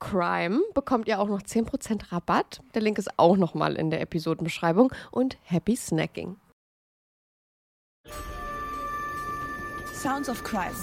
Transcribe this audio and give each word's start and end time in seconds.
CRIME 0.00 0.60
bekommt 0.74 1.08
ihr 1.08 1.20
auch 1.20 1.28
noch 1.28 1.42
10% 1.42 2.12
Rabatt. 2.12 2.60
Der 2.74 2.82
Link 2.82 2.98
ist 2.98 3.18
auch 3.18 3.36
nochmal 3.36 3.74
in 3.76 3.90
der 3.90 4.00
Episodenbeschreibung. 4.00 4.92
Und 5.10 5.36
happy 5.42 5.76
snacking. 5.76 6.36
Sounds 9.92 10.28
of 10.28 10.44
Crime. 10.44 10.74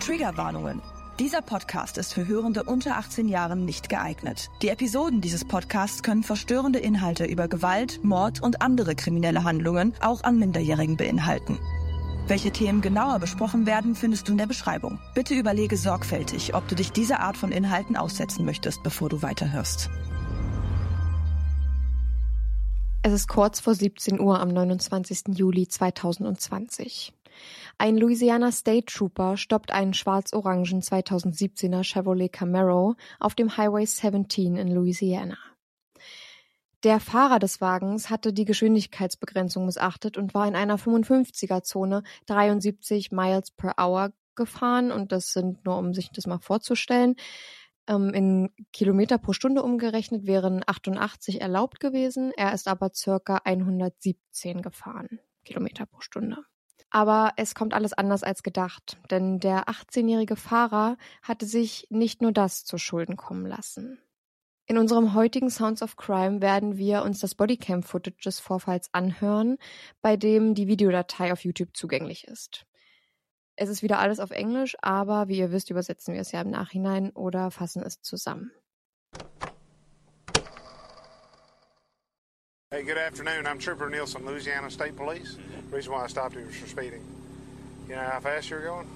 Triggerwarnungen. 0.00 0.82
Dieser 1.18 1.42
Podcast 1.42 1.98
ist 1.98 2.14
für 2.14 2.26
Hörende 2.28 2.62
unter 2.62 2.96
18 2.96 3.28
Jahren 3.28 3.64
nicht 3.64 3.88
geeignet. 3.88 4.50
Die 4.62 4.68
Episoden 4.68 5.20
dieses 5.20 5.44
Podcasts 5.44 6.02
können 6.02 6.22
verstörende 6.22 6.78
Inhalte 6.78 7.24
über 7.24 7.48
Gewalt, 7.48 8.04
Mord 8.04 8.40
und 8.40 8.62
andere 8.62 8.94
kriminelle 8.94 9.42
Handlungen 9.42 9.94
auch 10.00 10.22
an 10.22 10.38
Minderjährigen 10.38 10.96
beinhalten. 10.96 11.58
Welche 12.28 12.50
Themen 12.50 12.82
genauer 12.82 13.20
besprochen 13.20 13.64
werden, 13.64 13.94
findest 13.94 14.28
du 14.28 14.32
in 14.32 14.38
der 14.38 14.46
Beschreibung. 14.46 14.98
Bitte 15.14 15.32
überlege 15.32 15.78
sorgfältig, 15.78 16.54
ob 16.54 16.68
du 16.68 16.74
dich 16.74 16.92
dieser 16.92 17.20
Art 17.20 17.38
von 17.38 17.52
Inhalten 17.52 17.96
aussetzen 17.96 18.44
möchtest, 18.44 18.82
bevor 18.82 19.08
du 19.08 19.22
weiterhörst. 19.22 19.88
Es 23.02 23.14
ist 23.14 23.28
kurz 23.28 23.60
vor 23.60 23.74
17 23.74 24.20
Uhr 24.20 24.40
am 24.40 24.48
29. 24.48 25.38
Juli 25.38 25.68
2020. 25.68 27.14
Ein 27.78 27.96
Louisiana 27.96 28.52
State 28.52 28.92
Trooper 28.92 29.38
stoppt 29.38 29.70
einen 29.70 29.94
schwarz-orangen 29.94 30.82
2017er 30.82 31.82
Chevrolet 31.82 32.28
Camaro 32.28 32.96
auf 33.20 33.36
dem 33.36 33.56
Highway 33.56 33.86
17 33.86 34.56
in 34.56 34.68
Louisiana. 34.68 35.38
Der 36.84 37.00
Fahrer 37.00 37.40
des 37.40 37.60
Wagens 37.60 38.08
hatte 38.08 38.32
die 38.32 38.44
Geschwindigkeitsbegrenzung 38.44 39.66
missachtet 39.66 40.16
und 40.16 40.32
war 40.32 40.46
in 40.46 40.54
einer 40.54 40.78
55er-Zone 40.78 42.04
73 42.26 43.10
Miles 43.10 43.50
per 43.50 43.74
Hour 43.78 44.12
gefahren. 44.36 44.92
Und 44.92 45.10
das 45.10 45.32
sind 45.32 45.64
nur, 45.64 45.76
um 45.76 45.92
sich 45.92 46.10
das 46.12 46.26
mal 46.28 46.38
vorzustellen, 46.38 47.16
ähm, 47.88 48.14
in 48.14 48.50
Kilometer 48.72 49.18
pro 49.18 49.32
Stunde 49.32 49.64
umgerechnet 49.64 50.26
wären 50.26 50.62
88 50.64 51.40
erlaubt 51.40 51.80
gewesen. 51.80 52.32
Er 52.36 52.52
ist 52.52 52.68
aber 52.68 52.90
circa 52.94 53.40
117 53.44 54.62
gefahren, 54.62 55.18
Kilometer 55.44 55.84
pro 55.84 56.00
Stunde. 56.00 56.44
Aber 56.90 57.32
es 57.36 57.54
kommt 57.54 57.74
alles 57.74 57.92
anders 57.92 58.22
als 58.22 58.42
gedacht, 58.42 58.98
denn 59.10 59.40
der 59.40 59.64
18-jährige 59.64 60.36
Fahrer 60.36 60.96
hatte 61.22 61.44
sich 61.44 61.86
nicht 61.90 62.22
nur 62.22 62.32
das 62.32 62.64
zu 62.64 62.78
Schulden 62.78 63.16
kommen 63.16 63.44
lassen. 63.44 63.98
In 64.70 64.76
unserem 64.76 65.14
heutigen 65.14 65.48
Sounds 65.48 65.80
of 65.80 65.96
Crime 65.96 66.42
werden 66.42 66.76
wir 66.76 67.02
uns 67.02 67.20
das 67.20 67.34
Bodycam-Footage 67.34 68.22
des 68.22 68.38
Vorfalls 68.38 68.92
anhören, 68.92 69.56
bei 70.02 70.18
dem 70.18 70.54
die 70.54 70.66
Videodatei 70.66 71.32
auf 71.32 71.42
YouTube 71.42 71.74
zugänglich 71.74 72.28
ist. 72.28 72.66
Es 73.56 73.70
ist 73.70 73.82
wieder 73.82 73.98
alles 73.98 74.20
auf 74.20 74.30
Englisch, 74.30 74.76
aber 74.82 75.28
wie 75.28 75.38
ihr 75.38 75.52
wisst, 75.52 75.70
übersetzen 75.70 76.12
wir 76.12 76.20
es 76.20 76.32
ja 76.32 76.42
im 76.42 76.50
Nachhinein 76.50 77.12
oder 77.12 77.50
fassen 77.50 77.82
es 77.82 78.02
zusammen. 78.02 78.52
Hey, 82.70 82.82
good 82.82 82.98
afternoon. 82.98 83.46
I'm 83.46 83.58
Trooper 83.58 83.88
Nielsen, 83.88 84.26
Louisiana 84.26 84.68
State 84.68 84.96
Police. 84.96 85.38
The 85.70 85.76
reason 85.76 85.94
why 85.94 86.04
I 86.04 86.08
stopped 86.10 86.34
you 86.34 86.44
was 86.44 86.56
for 86.56 86.68
speeding. 86.68 87.00
You 87.88 87.94
know 87.94 88.04
how 88.04 88.20
fast 88.20 88.50
you're 88.50 88.60
going? 88.60 88.86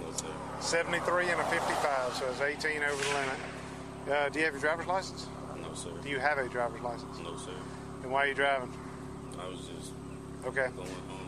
No, 0.00 0.10
sir. 0.16 0.32
73 0.60 1.28
and 1.28 1.40
a 1.42 1.44
55, 1.44 2.14
so 2.14 2.24
it's 2.30 2.40
18 2.40 2.82
over 2.82 3.04
the 3.04 3.10
limit. 3.10 3.59
Uh, 4.08 4.28
do 4.28 4.38
you 4.38 4.44
have 4.44 4.54
your 4.54 4.60
driver's 4.60 4.86
license? 4.86 5.26
No, 5.60 5.74
sir. 5.74 5.90
Do 6.02 6.08
you 6.08 6.18
have 6.18 6.38
a 6.38 6.48
driver's 6.48 6.80
license? 6.80 7.18
No, 7.18 7.36
sir. 7.36 7.50
And 8.02 8.10
why 8.10 8.24
are 8.24 8.28
you 8.28 8.34
driving? 8.34 8.72
I 9.38 9.48
was 9.48 9.58
just 9.60 9.92
Okay. 10.44 10.68
going 10.74 10.88
home. 10.88 11.26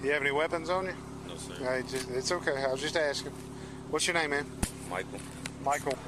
Do 0.00 0.06
you 0.06 0.12
have 0.14 0.22
any 0.22 0.30
weapons 0.30 0.70
on 0.70 0.86
you? 0.86 0.94
No, 1.28 1.36
sir. 1.36 1.54
Uh, 1.62 1.82
just, 1.88 2.10
it's 2.10 2.32
okay. 2.32 2.64
I 2.64 2.70
was 2.72 2.80
just 2.80 2.96
asking. 2.96 3.32
What's 3.90 4.06
your 4.06 4.14
name, 4.14 4.30
man? 4.30 4.46
Michael. 4.88 5.20
Michael. 5.64 5.98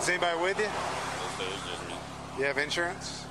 Is 0.00 0.08
anybody 0.08 0.40
with 0.42 0.58
you? 0.58 0.64
No, 0.64 0.70
sir. 0.70 1.44
It's 1.54 1.66
just 1.66 1.88
me. 1.88 1.94
You 2.38 2.44
have 2.44 2.58
insurance? 2.58 3.24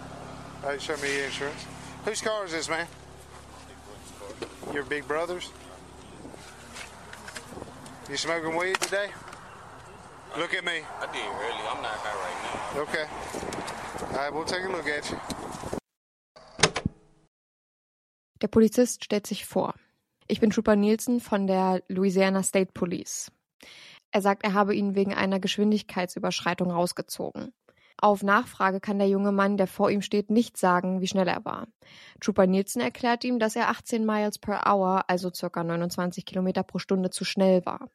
All 0.63 0.69
right, 0.69 0.81
show 0.81 0.95
me 0.98 1.13
your 1.15 1.25
insurance. 1.25 1.65
Whose 2.06 2.21
car 2.21 2.45
is 2.45 2.51
this, 2.51 2.69
man? 2.69 2.88
Your 4.74 4.83
big 4.83 5.07
brother's? 5.07 5.51
You 8.09 8.18
smoking 8.18 8.56
weed 8.56 8.80
today? 8.81 9.09
Look 10.38 10.54
at 10.54 10.66
me. 10.66 10.84
I 11.00 11.08
did 11.14 11.24
early. 11.24 11.64
I'm 11.72 11.82
not 11.82 11.96
high 12.04 12.18
right 12.26 12.40
now. 12.44 12.82
Okay. 12.82 13.06
All 14.12 14.18
right, 14.18 14.34
we'll 14.34 14.44
take 14.44 14.66
a 14.66 14.70
look 14.70 14.86
at 14.86 15.10
you. 15.10 15.18
Der 18.42 18.50
Polizist 18.50 19.06
stellt 19.06 19.28
sich 19.28 19.46
vor. 19.46 19.76
Ich 20.28 20.42
bin 20.42 20.50
Trooper 20.50 20.76
Nielsen 20.76 21.22
von 21.22 21.48
der 21.48 21.84
Louisiana 21.88 22.44
State 22.44 22.74
Police. 22.74 23.32
Er 24.12 24.22
sagt, 24.22 24.44
er 24.44 24.54
habe 24.54 24.76
ihn 24.76 24.94
wegen 24.94 25.14
einer 25.14 25.40
Geschwindigkeitsüberschreitung 25.40 26.70
rausgezogen. 26.70 27.54
Auf 27.98 28.22
Nachfrage 28.22 28.82
kann 28.82 29.00
der 29.00 29.08
junge 29.08 29.32
Mann, 29.32 29.56
der 29.56 29.68
vor 29.68 29.90
ihm 29.90 30.02
steht, 30.02 30.30
nicht 30.30 30.58
sagen, 30.58 31.00
wie 31.00 31.08
schnell 31.08 31.30
er 31.30 31.46
war. 31.46 31.70
Trooper 32.20 32.46
Nielsen 32.46 32.82
erklärt 32.82 33.24
ihm, 33.24 33.40
dass 33.40 33.56
er 33.56 33.70
18 33.70 34.06
Miles 34.06 34.38
per 34.38 34.68
Hour, 34.68 35.10
also 35.10 35.32
ca. 35.32 35.64
29 35.64 36.26
Kilometer 36.26 36.64
pro 36.64 36.80
Stunde, 36.80 37.10
zu 37.10 37.24
schnell 37.24 37.66
war. 37.66 37.90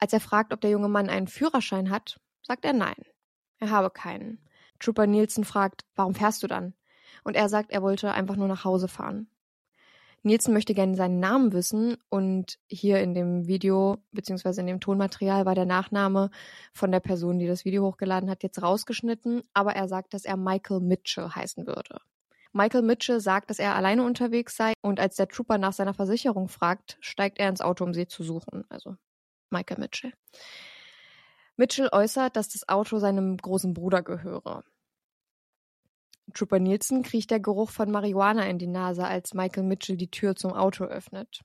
Als 0.00 0.14
er 0.14 0.20
fragt, 0.20 0.52
ob 0.52 0.60
der 0.62 0.70
junge 0.70 0.88
Mann 0.88 1.10
einen 1.10 1.28
Führerschein 1.28 1.90
hat, 1.90 2.18
sagt 2.42 2.64
er 2.64 2.72
nein. 2.72 2.96
Er 3.58 3.70
habe 3.70 3.90
keinen. 3.90 4.38
Trooper 4.78 5.06
Nielsen 5.06 5.44
fragt, 5.44 5.84
warum 5.94 6.14
fährst 6.14 6.42
du 6.42 6.46
dann? 6.46 6.74
Und 7.22 7.36
er 7.36 7.50
sagt, 7.50 7.70
er 7.70 7.82
wollte 7.82 8.12
einfach 8.12 8.36
nur 8.36 8.48
nach 8.48 8.64
Hause 8.64 8.88
fahren. 8.88 9.28
Nielsen 10.22 10.52
möchte 10.52 10.74
gerne 10.74 10.96
seinen 10.96 11.18
Namen 11.18 11.52
wissen 11.52 11.96
und 12.10 12.58
hier 12.66 13.00
in 13.00 13.14
dem 13.14 13.46
Video 13.46 13.98
beziehungsweise 14.12 14.60
in 14.60 14.66
dem 14.66 14.80
Tonmaterial 14.80 15.46
war 15.46 15.54
der 15.54 15.64
Nachname 15.64 16.30
von 16.74 16.92
der 16.92 17.00
Person, 17.00 17.38
die 17.38 17.46
das 17.46 17.64
Video 17.64 17.84
hochgeladen 17.84 18.28
hat, 18.28 18.42
jetzt 18.42 18.62
rausgeschnitten, 18.62 19.42
aber 19.54 19.76
er 19.76 19.88
sagt, 19.88 20.12
dass 20.12 20.26
er 20.26 20.36
Michael 20.36 20.80
Mitchell 20.80 21.30
heißen 21.30 21.66
würde. 21.66 22.00
Michael 22.52 22.82
Mitchell 22.82 23.20
sagt, 23.20 23.48
dass 23.48 23.58
er 23.58 23.74
alleine 23.74 24.02
unterwegs 24.02 24.56
sei 24.56 24.74
und 24.82 25.00
als 25.00 25.16
der 25.16 25.28
Trooper 25.28 25.56
nach 25.56 25.72
seiner 25.72 25.94
Versicherung 25.94 26.48
fragt, 26.48 26.98
steigt 27.00 27.38
er 27.38 27.48
ins 27.48 27.62
Auto, 27.62 27.84
um 27.84 27.94
sie 27.94 28.06
zu 28.06 28.22
suchen. 28.22 28.64
Also 28.68 28.96
Michael 29.50 29.78
Mitchell. 29.78 30.12
Mitchell 31.56 31.88
äußert, 31.92 32.36
dass 32.36 32.48
das 32.48 32.68
Auto 32.68 32.98
seinem 32.98 33.36
großen 33.36 33.74
Bruder 33.74 34.02
gehöre. 34.02 34.64
Trooper 36.32 36.58
Nielsen 36.58 37.02
kriecht 37.02 37.30
der 37.30 37.40
Geruch 37.40 37.70
von 37.70 37.90
Marihuana 37.90 38.46
in 38.46 38.58
die 38.58 38.66
Nase, 38.66 39.04
als 39.04 39.34
Michael 39.34 39.64
Mitchell 39.64 39.96
die 39.96 40.10
Tür 40.10 40.36
zum 40.36 40.52
Auto 40.52 40.84
öffnet. 40.84 41.42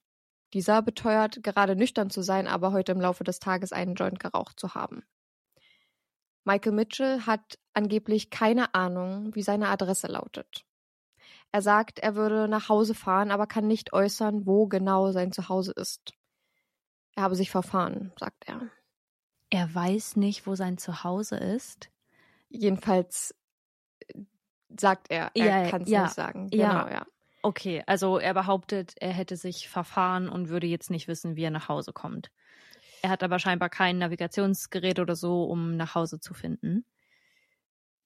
Dieser 0.53 0.81
beteuert, 0.81 1.43
gerade 1.43 1.75
nüchtern 1.75 2.09
zu 2.09 2.21
sein, 2.21 2.47
aber 2.47 2.71
heute 2.71 2.91
im 2.91 3.01
Laufe 3.01 3.23
des 3.23 3.39
Tages 3.39 3.73
einen 3.73 3.95
Joint 3.95 4.19
geraucht 4.19 4.59
zu 4.59 4.73
haben. 4.73 5.03
Michael 6.45 6.73
Mitchell 6.73 7.21
hat 7.21 7.57
angeblich 7.73 8.29
keine 8.29 8.73
Ahnung, 8.75 9.33
wie 9.33 9.41
seine 9.41 9.69
Adresse 9.69 10.07
lautet. 10.07 10.63
Er 11.51 11.61
sagt, 11.61 11.99
er 11.99 12.15
würde 12.15 12.47
nach 12.47 12.69
Hause 12.69 12.93
fahren, 12.93 13.31
aber 13.31 13.47
kann 13.47 13.67
nicht 13.67 13.93
äußern, 13.93 14.45
wo 14.45 14.67
genau 14.67 15.11
sein 15.11 15.31
Zuhause 15.31 15.71
ist. 15.71 16.13
Er 17.15 17.23
habe 17.23 17.35
sich 17.35 17.49
verfahren, 17.51 18.11
sagt 18.19 18.47
er. 18.47 18.69
Er 19.49 19.73
weiß 19.73 20.17
nicht, 20.17 20.45
wo 20.45 20.53
sein 20.55 20.77
Zuhause 20.77 21.37
ist. 21.37 21.89
Jedenfalls 22.49 23.33
sagt 24.79 25.09
er, 25.09 25.31
er 25.37 25.47
Ja, 25.47 25.69
kann 25.69 25.81
es 25.83 25.89
ja, 25.89 26.03
nicht 26.03 26.13
sagen. 26.13 26.49
ja. 26.51 26.71
Genau, 26.71 26.87
ja. 26.87 27.05
Okay, 27.43 27.83
also 27.85 28.17
er 28.17 28.33
behauptet, 28.33 28.95
er 28.99 29.13
hätte 29.13 29.37
sich 29.37 29.69
verfahren 29.69 30.29
und 30.29 30.49
würde 30.49 30.65
jetzt 30.67 30.89
nicht 30.89 31.07
wissen, 31.07 31.35
wie 31.35 31.43
er 31.43 31.51
nach 31.51 31.69
Hause 31.69 31.93
kommt. 31.93 32.31
Er 33.03 33.09
hat 33.11 33.23
aber 33.23 33.39
scheinbar 33.39 33.69
kein 33.69 33.99
Navigationsgerät 33.99 34.99
oder 34.99 35.15
so, 35.15 35.43
um 35.45 35.77
nach 35.77 35.95
Hause 35.95 36.19
zu 36.19 36.33
finden. 36.33 36.85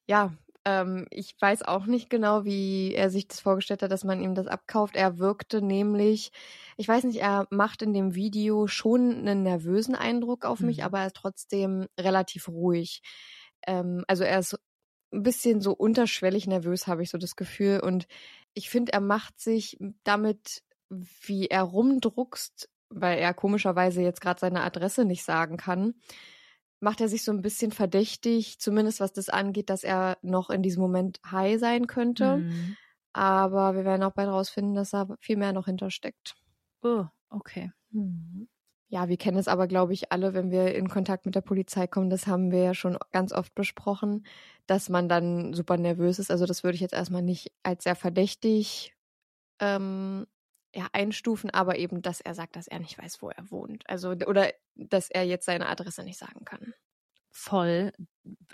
Ja, 0.07 0.33
ähm, 0.65 1.07
ich 1.11 1.35
weiß 1.39 1.63
auch 1.63 1.85
nicht 1.85 2.09
genau, 2.09 2.45
wie 2.45 2.93
er 2.93 3.09
sich 3.09 3.27
das 3.27 3.39
vorgestellt 3.39 3.81
hat, 3.83 3.91
dass 3.91 4.03
man 4.03 4.21
ihm 4.21 4.35
das 4.35 4.47
abkauft. 4.47 4.95
Er 4.95 5.17
wirkte 5.19 5.61
nämlich, 5.61 6.31
ich 6.77 6.87
weiß 6.87 7.03
nicht, 7.05 7.21
er 7.21 7.47
macht 7.49 7.81
in 7.81 7.93
dem 7.93 8.15
Video 8.15 8.67
schon 8.67 9.11
einen 9.19 9.43
nervösen 9.43 9.95
Eindruck 9.95 10.45
auf 10.45 10.63
mich, 10.63 10.79
Mhm. 10.79 10.83
aber 10.83 10.99
er 10.99 11.07
ist 11.07 11.15
trotzdem 11.17 11.87
relativ 11.99 12.47
ruhig. 12.49 13.01
Ähm, 13.67 14.03
also 14.07 14.23
er 14.23 14.39
ist 14.39 14.57
ein 15.13 15.23
bisschen 15.23 15.61
so 15.61 15.73
unterschwellig 15.73 16.47
nervös, 16.47 16.87
habe 16.87 17.03
ich 17.03 17.09
so 17.09 17.17
das 17.17 17.35
Gefühl. 17.35 17.79
Und 17.79 18.07
ich 18.53 18.69
finde, 18.69 18.93
er 18.93 19.01
macht 19.01 19.39
sich 19.39 19.77
damit, 20.03 20.63
wie 20.89 21.47
er 21.47 21.63
rumdruckst, 21.63 22.69
weil 22.89 23.19
er 23.19 23.33
komischerweise 23.33 24.01
jetzt 24.01 24.21
gerade 24.21 24.39
seine 24.39 24.61
Adresse 24.63 25.05
nicht 25.05 25.23
sagen 25.23 25.57
kann, 25.57 25.95
macht 26.79 27.01
er 27.01 27.09
sich 27.09 27.23
so 27.23 27.31
ein 27.31 27.41
bisschen 27.41 27.71
verdächtig, 27.71 28.59
zumindest 28.59 28.99
was 28.99 29.13
das 29.13 29.29
angeht, 29.29 29.69
dass 29.69 29.83
er 29.83 30.17
noch 30.21 30.49
in 30.49 30.61
diesem 30.61 30.81
Moment 30.81 31.19
high 31.29 31.59
sein 31.59 31.87
könnte. 31.87 32.37
Mhm. 32.37 32.77
Aber 33.13 33.75
wir 33.75 33.85
werden 33.85 34.03
auch 34.03 34.13
bald 34.13 34.29
rausfinden, 34.29 34.75
dass 34.75 34.91
da 34.91 35.07
viel 35.19 35.37
mehr 35.37 35.53
noch 35.53 35.65
hintersteckt. 35.65 36.35
Oh, 36.83 37.05
okay. 37.29 37.71
Ja, 38.91 39.07
wir 39.07 39.17
kennen 39.17 39.37
es 39.37 39.47
aber, 39.47 39.67
glaube 39.67 39.93
ich, 39.93 40.11
alle, 40.11 40.33
wenn 40.33 40.49
wir 40.49 40.73
in 40.73 40.89
Kontakt 40.89 41.25
mit 41.25 41.35
der 41.35 41.41
Polizei 41.41 41.85
kommen. 41.85 42.09
Das 42.09 42.25
haben 42.25 42.51
wir 42.51 42.63
ja 42.63 42.73
schon 42.73 42.97
ganz 43.11 43.31
oft 43.33 43.53
besprochen, 43.53 44.25
dass 44.65 44.89
man 44.89 45.07
dann 45.07 45.53
super 45.53 45.77
nervös 45.77 46.17
ist. 46.17 46.31
Also 46.31 46.47
das 46.47 46.63
würde 46.63 46.75
ich 46.75 46.81
jetzt 46.81 46.93
erstmal 46.93 47.21
nicht 47.21 47.51
als 47.61 47.83
sehr 47.83 47.95
verdächtig 47.95 48.95
ähm, 49.59 50.25
ja, 50.73 50.87
einstufen, 50.93 51.49
aber 51.49 51.77
eben, 51.77 52.01
dass 52.01 52.21
er 52.21 52.35
sagt, 52.35 52.55
dass 52.55 52.67
er 52.67 52.79
nicht 52.79 52.97
weiß, 52.97 53.21
wo 53.21 53.29
er 53.29 53.49
wohnt. 53.51 53.89
Also 53.89 54.11
oder 54.11 54.51
dass 54.75 55.09
er 55.09 55.23
jetzt 55.23 55.45
seine 55.45 55.67
Adresse 55.67 56.03
nicht 56.03 56.19
sagen 56.19 56.45
kann. 56.45 56.73
Voll, 57.31 57.91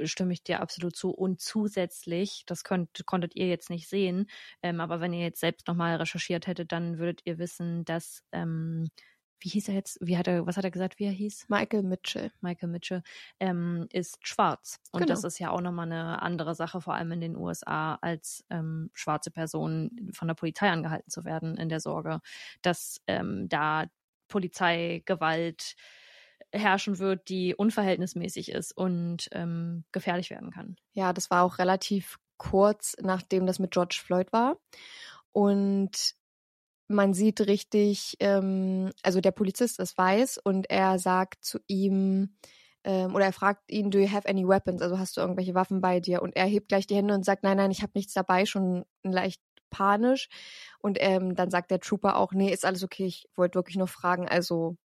stimme 0.03 0.33
ich 0.33 0.43
dir 0.43 0.59
absolut 0.61 0.95
zu. 0.95 1.11
Und 1.11 1.41
zusätzlich, 1.41 2.43
das 2.45 2.63
könnt, 2.63 3.05
konntet 3.05 3.35
ihr 3.35 3.47
jetzt 3.47 3.69
nicht 3.69 3.87
sehen, 3.89 4.27
ähm, 4.61 4.81
aber 4.81 4.99
wenn 5.01 5.13
ihr 5.13 5.21
jetzt 5.21 5.39
selbst 5.39 5.67
nochmal 5.67 5.95
recherchiert 5.95 6.45
hättet, 6.47 6.71
dann 6.71 6.97
würdet 6.99 7.21
ihr 7.25 7.37
wissen, 7.39 7.85
dass, 7.85 8.23
ähm, 8.31 8.89
wie 9.39 9.49
hieß 9.49 9.67
er 9.69 9.75
jetzt? 9.75 9.97
Wie 10.01 10.17
hat 10.17 10.27
er, 10.27 10.45
was 10.45 10.57
hat 10.57 10.63
er 10.63 10.71
gesagt, 10.71 10.99
wie 10.99 11.05
er 11.05 11.11
hieß? 11.11 11.45
Michael 11.49 11.83
Mitchell. 11.83 12.31
Michael 12.41 12.69
Mitchell, 12.69 13.03
ähm, 13.39 13.87
ist 13.91 14.17
schwarz. 14.27 14.79
Und 14.91 15.01
Genau. 15.01 15.13
das 15.13 15.23
ist 15.23 15.39
ja 15.39 15.51
auch 15.51 15.61
nochmal 15.61 15.85
eine 15.91 16.21
andere 16.21 16.55
Sache, 16.55 16.81
vor 16.81 16.95
allem 16.95 17.11
in 17.11 17.21
den 17.21 17.35
USA, 17.35 17.95
als 18.01 18.43
ähm, 18.49 18.89
schwarze 18.93 19.31
Personen 19.31 20.11
von 20.13 20.27
der 20.27 20.35
Polizei 20.35 20.69
angehalten 20.69 21.09
zu 21.09 21.25
werden, 21.25 21.57
in 21.57 21.69
der 21.69 21.79
Sorge, 21.79 22.21
dass 22.61 23.01
ähm, 23.07 23.47
da 23.49 23.85
Polizeigewalt 24.27 25.75
herrschen 26.51 26.99
wird, 26.99 27.29
die 27.29 27.55
unverhältnismäßig 27.55 28.51
ist 28.51 28.71
und 28.75 29.27
ähm, 29.31 29.83
gefährlich 29.91 30.29
werden 30.29 30.51
kann. 30.51 30.77
Ja, 30.93 31.13
das 31.13 31.29
war 31.29 31.43
auch 31.43 31.59
relativ 31.59 32.17
kurz, 32.37 32.95
nachdem 33.01 33.45
das 33.45 33.59
mit 33.59 33.71
George 33.71 33.99
Floyd 34.03 34.31
war. 34.31 34.57
Und 35.31 36.15
man 36.87 37.13
sieht 37.13 37.41
richtig, 37.41 38.15
ähm, 38.19 38.91
also 39.03 39.21
der 39.21 39.31
Polizist 39.31 39.79
ist 39.79 39.97
weiß 39.97 40.37
und 40.37 40.69
er 40.69 40.99
sagt 40.99 41.43
zu 41.43 41.59
ihm, 41.67 42.37
ähm, 42.83 43.15
oder 43.15 43.25
er 43.25 43.33
fragt 43.33 43.71
ihn, 43.71 43.89
do 43.89 43.97
you 43.97 44.11
have 44.11 44.27
any 44.27 44.47
weapons? 44.47 44.81
Also 44.81 44.99
hast 44.99 45.17
du 45.17 45.21
irgendwelche 45.21 45.55
Waffen 45.55 45.81
bei 45.81 45.99
dir? 45.99 46.21
Und 46.21 46.35
er 46.35 46.45
hebt 46.45 46.67
gleich 46.67 46.85
die 46.85 46.95
Hände 46.95 47.15
und 47.15 47.25
sagt, 47.25 47.43
nein, 47.43 47.57
nein, 47.57 47.71
ich 47.71 47.81
habe 47.81 47.93
nichts 47.95 48.13
dabei, 48.13 48.45
schon 48.45 48.85
leicht 49.03 49.41
panisch. 49.71 50.29
Und 50.79 50.97
ähm, 51.01 51.35
dann 51.35 51.49
sagt 51.49 51.71
der 51.71 51.79
Trooper 51.79 52.17
auch, 52.17 52.31
nee, 52.33 52.51
ist 52.51 52.65
alles 52.65 52.83
okay, 52.83 53.05
ich 53.05 53.27
wollte 53.35 53.55
wirklich 53.55 53.77
nur 53.77 53.87
fragen. 53.87 54.29
Also 54.29 54.77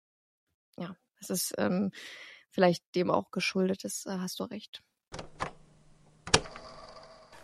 ja, 0.77 0.95
es 1.19 1.29
ist 1.29 1.55
ähm, 1.57 1.91
vielleicht 2.49 2.83
dem 2.95 3.11
auch 3.11 3.31
geschuldet, 3.31 3.83
das 3.83 4.05
äh, 4.05 4.17
hast 4.17 4.39
du 4.39 4.45
recht. 4.45 4.81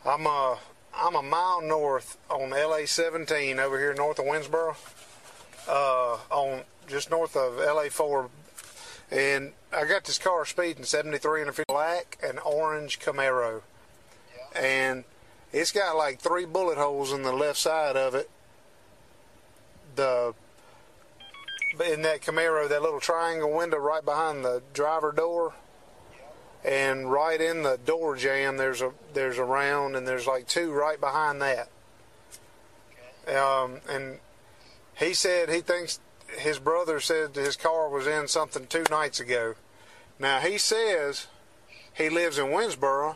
I'm 0.05 0.27
uh 0.27 0.74
I'm 0.97 1.15
a 1.15 1.21
mile 1.21 1.61
north 1.61 2.17
on 2.29 2.51
LA 2.51 2.85
17 2.85 3.59
over 3.59 3.77
here 3.77 3.93
north 3.93 4.19
of 4.19 4.25
Winsboro. 4.25 4.75
Uh 5.67 6.17
on 6.29 6.61
just 6.87 7.09
north 7.09 7.35
of 7.35 7.57
LA 7.57 7.89
4 7.89 8.29
and 9.11 9.53
I 9.71 9.85
got 9.85 10.03
this 10.05 10.17
car 10.17 10.45
speeding 10.45 10.83
73 10.83 11.41
and 11.41 11.49
a 11.49 11.53
50 11.53 11.63
black 11.67 12.17
and 12.23 12.39
orange 12.39 12.99
Camaro. 12.99 13.61
And 14.55 15.03
it's 15.51 15.71
got 15.71 15.95
like 15.95 16.19
three 16.19 16.45
bullet 16.45 16.77
holes 16.77 17.11
in 17.11 17.23
the 17.23 17.33
left 17.33 17.59
side 17.59 17.97
of 17.97 18.15
it. 18.15 18.29
The 19.95 20.33
in 21.91 22.03
that 22.03 22.21
Camaro, 22.21 22.69
that 22.69 22.81
little 22.81 23.01
triangle 23.01 23.51
window 23.51 23.77
right 23.77 24.03
behind 24.03 24.45
the 24.45 24.63
driver 24.73 25.11
door, 25.11 25.53
and 26.65 27.11
right 27.11 27.39
in 27.39 27.61
the 27.61 27.77
door 27.85 28.15
jam 28.15 28.57
there's 28.57 28.81
a 28.81 28.91
there's 29.13 29.37
a 29.37 29.43
round, 29.43 29.95
and 29.95 30.07
there's 30.07 30.25
like 30.25 30.47
two 30.47 30.71
right 30.71 30.99
behind 30.99 31.41
that. 31.41 31.69
Um, 33.27 33.79
and 33.89 34.19
he 34.95 35.13
said 35.13 35.49
he 35.49 35.61
thinks 35.61 35.99
his 36.37 36.57
brother 36.57 36.99
said 36.99 37.35
his 37.35 37.55
car 37.55 37.89
was 37.89 38.07
in 38.07 38.27
something 38.27 38.65
two 38.65 38.83
nights 38.89 39.19
ago. 39.19 39.55
Now 40.19 40.39
he 40.39 40.57
says 40.57 41.27
he 41.93 42.09
lives 42.09 42.39
in 42.39 42.47
Winsboro, 42.47 43.15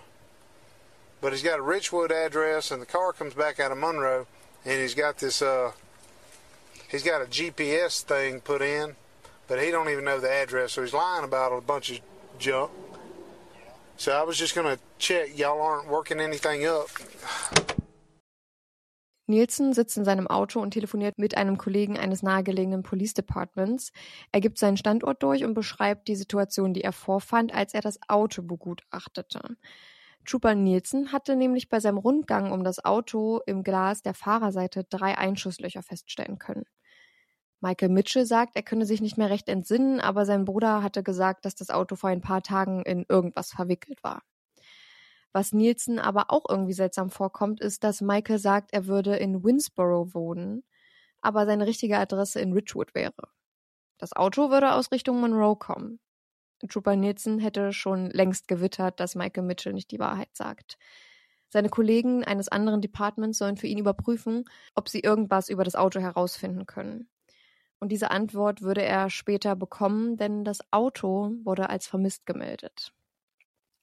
but 1.19 1.33
he's 1.33 1.43
got 1.43 1.59
a 1.59 1.63
Richwood 1.63 2.11
address, 2.11 2.69
and 2.69 2.81
the 2.81 2.85
car 2.85 3.13
comes 3.13 3.33
back 3.33 3.59
out 3.59 3.71
of 3.71 3.77
Monroe, 3.79 4.27
and 4.63 4.79
he's 4.79 4.93
got 4.93 5.17
this 5.17 5.41
uh, 5.41 5.71
he's 6.87 7.03
got 7.03 7.23
a 7.23 7.25
GPS 7.25 8.03
thing 8.03 8.41
put 8.41 8.61
in, 8.61 8.95
but 9.47 9.61
he 9.61 9.71
don't 9.71 9.89
even 9.89 10.05
know 10.05 10.19
the 10.19 10.31
address, 10.31 10.73
so 10.73 10.83
he's 10.83 10.93
lying 10.93 11.23
about 11.23 11.51
a 11.51 11.61
bunch 11.61 11.89
of 11.89 11.99
junk. 12.37 12.71
So 13.99 14.11
I 14.11 14.25
was 14.25 14.39
just 14.39 14.55
gonna 14.55 14.77
check 14.97 15.37
y'all 15.37 15.59
aren't 15.61 15.89
working 15.89 16.21
anything 16.21 16.65
up. 16.65 16.87
Nielsen 19.27 19.73
sitzt 19.73 19.97
in 19.97 20.05
seinem 20.05 20.25
Auto 20.25 20.61
und 20.61 20.71
telefoniert 20.71 21.19
mit 21.19 21.35
einem 21.35 21.57
Kollegen 21.57 21.99
eines 21.99 22.23
nahegelegenen 22.23 22.81
Police 22.81 23.13
Departments. 23.13 23.91
Er 24.31 24.39
gibt 24.39 24.57
seinen 24.57 24.77
Standort 24.77 25.21
durch 25.21 25.43
und 25.43 25.53
beschreibt 25.53 26.07
die 26.07 26.15
Situation, 26.15 26.73
die 26.73 26.81
er 26.81 26.93
vorfand, 26.93 27.53
als 27.53 27.73
er 27.73 27.81
das 27.81 27.99
Auto 28.07 28.41
begutachtete. 28.41 29.57
Trooper 30.25 30.55
Nielsen 30.55 31.11
hatte 31.11 31.35
nämlich 31.35 31.67
bei 31.67 31.81
seinem 31.81 31.97
Rundgang 31.97 32.53
um 32.53 32.63
das 32.63 32.83
Auto 32.85 33.41
im 33.45 33.63
Glas 33.63 34.01
der 34.01 34.13
Fahrerseite 34.13 34.85
drei 34.89 35.17
Einschusslöcher 35.17 35.83
feststellen 35.83 36.39
können. 36.39 36.63
Michael 37.61 37.89
Mitchell 37.89 38.25
sagt, 38.25 38.55
er 38.55 38.63
könne 38.63 38.85
sich 38.85 39.01
nicht 39.01 39.17
mehr 39.17 39.29
recht 39.29 39.49
entsinnen, 39.49 39.99
aber 39.99 40.25
sein 40.25 40.45
Bruder 40.45 40.81
hatte 40.81 41.03
gesagt, 41.03 41.45
dass 41.45 41.55
das 41.55 41.69
Auto 41.69 41.95
vor 41.95 42.09
ein 42.09 42.21
paar 42.21 42.41
Tagen 42.41 42.83
in 42.83 43.05
irgendwas 43.09 43.51
verwickelt 43.51 44.01
war. 44.03 44.21
Was 45.33 45.51
Nielsen 45.53 45.99
aber 45.99 46.31
auch 46.31 46.45
irgendwie 46.49 46.73
seltsam 46.73 47.09
vorkommt, 47.09 47.61
ist, 47.61 47.83
dass 47.83 48.01
Michael 48.01 48.39
sagt, 48.39 48.73
er 48.73 48.87
würde 48.87 49.15
in 49.17 49.43
Winsboro 49.43 50.13
wohnen, 50.13 50.63
aber 51.21 51.45
seine 51.45 51.67
richtige 51.67 51.97
Adresse 51.97 52.39
in 52.39 52.53
Richwood 52.53 52.95
wäre. 52.95 53.29
Das 53.97 54.13
Auto 54.13 54.49
würde 54.49 54.73
aus 54.73 54.91
Richtung 54.91 55.19
Monroe 55.19 55.57
kommen. 55.57 55.99
Trooper 56.67 56.95
Nielsen 56.95 57.39
hätte 57.39 57.73
schon 57.73 58.09
längst 58.09 58.47
gewittert, 58.47 58.99
dass 58.99 59.15
Michael 59.15 59.43
Mitchell 59.43 59.73
nicht 59.73 59.91
die 59.91 59.99
Wahrheit 59.99 60.29
sagt. 60.33 60.77
Seine 61.49 61.69
Kollegen 61.69 62.23
eines 62.23 62.49
anderen 62.49 62.81
Departments 62.81 63.37
sollen 63.37 63.57
für 63.57 63.67
ihn 63.67 63.77
überprüfen, 63.77 64.45
ob 64.75 64.89
sie 64.89 64.99
irgendwas 64.99 65.49
über 65.49 65.63
das 65.63 65.75
Auto 65.75 65.99
herausfinden 65.99 66.65
können. 66.65 67.09
Und 67.79 67.91
diese 67.91 68.11
Antwort 68.11 68.61
würde 68.61 68.81
er 68.83 69.09
später 69.09 69.55
bekommen, 69.55 70.17
denn 70.17 70.43
das 70.43 70.59
Auto 70.71 71.31
wurde 71.43 71.69
als 71.69 71.87
vermisst 71.87 72.25
gemeldet. 72.25 72.93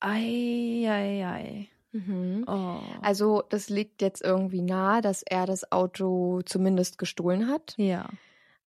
Ei, 0.01 0.85
ei, 0.87 1.25
ei. 1.27 1.69
Mhm. 1.93 2.45
Oh. 2.47 2.81
Also 3.01 3.43
das 3.49 3.71
liegt 3.71 4.03
jetzt 4.03 4.23
irgendwie 4.23 4.61
nahe, 4.61 5.01
dass 5.01 5.23
er 5.23 5.47
das 5.47 5.73
Auto 5.73 6.43
zumindest 6.43 6.99
gestohlen 6.99 7.49
hat. 7.49 7.75
ja. 7.79 8.09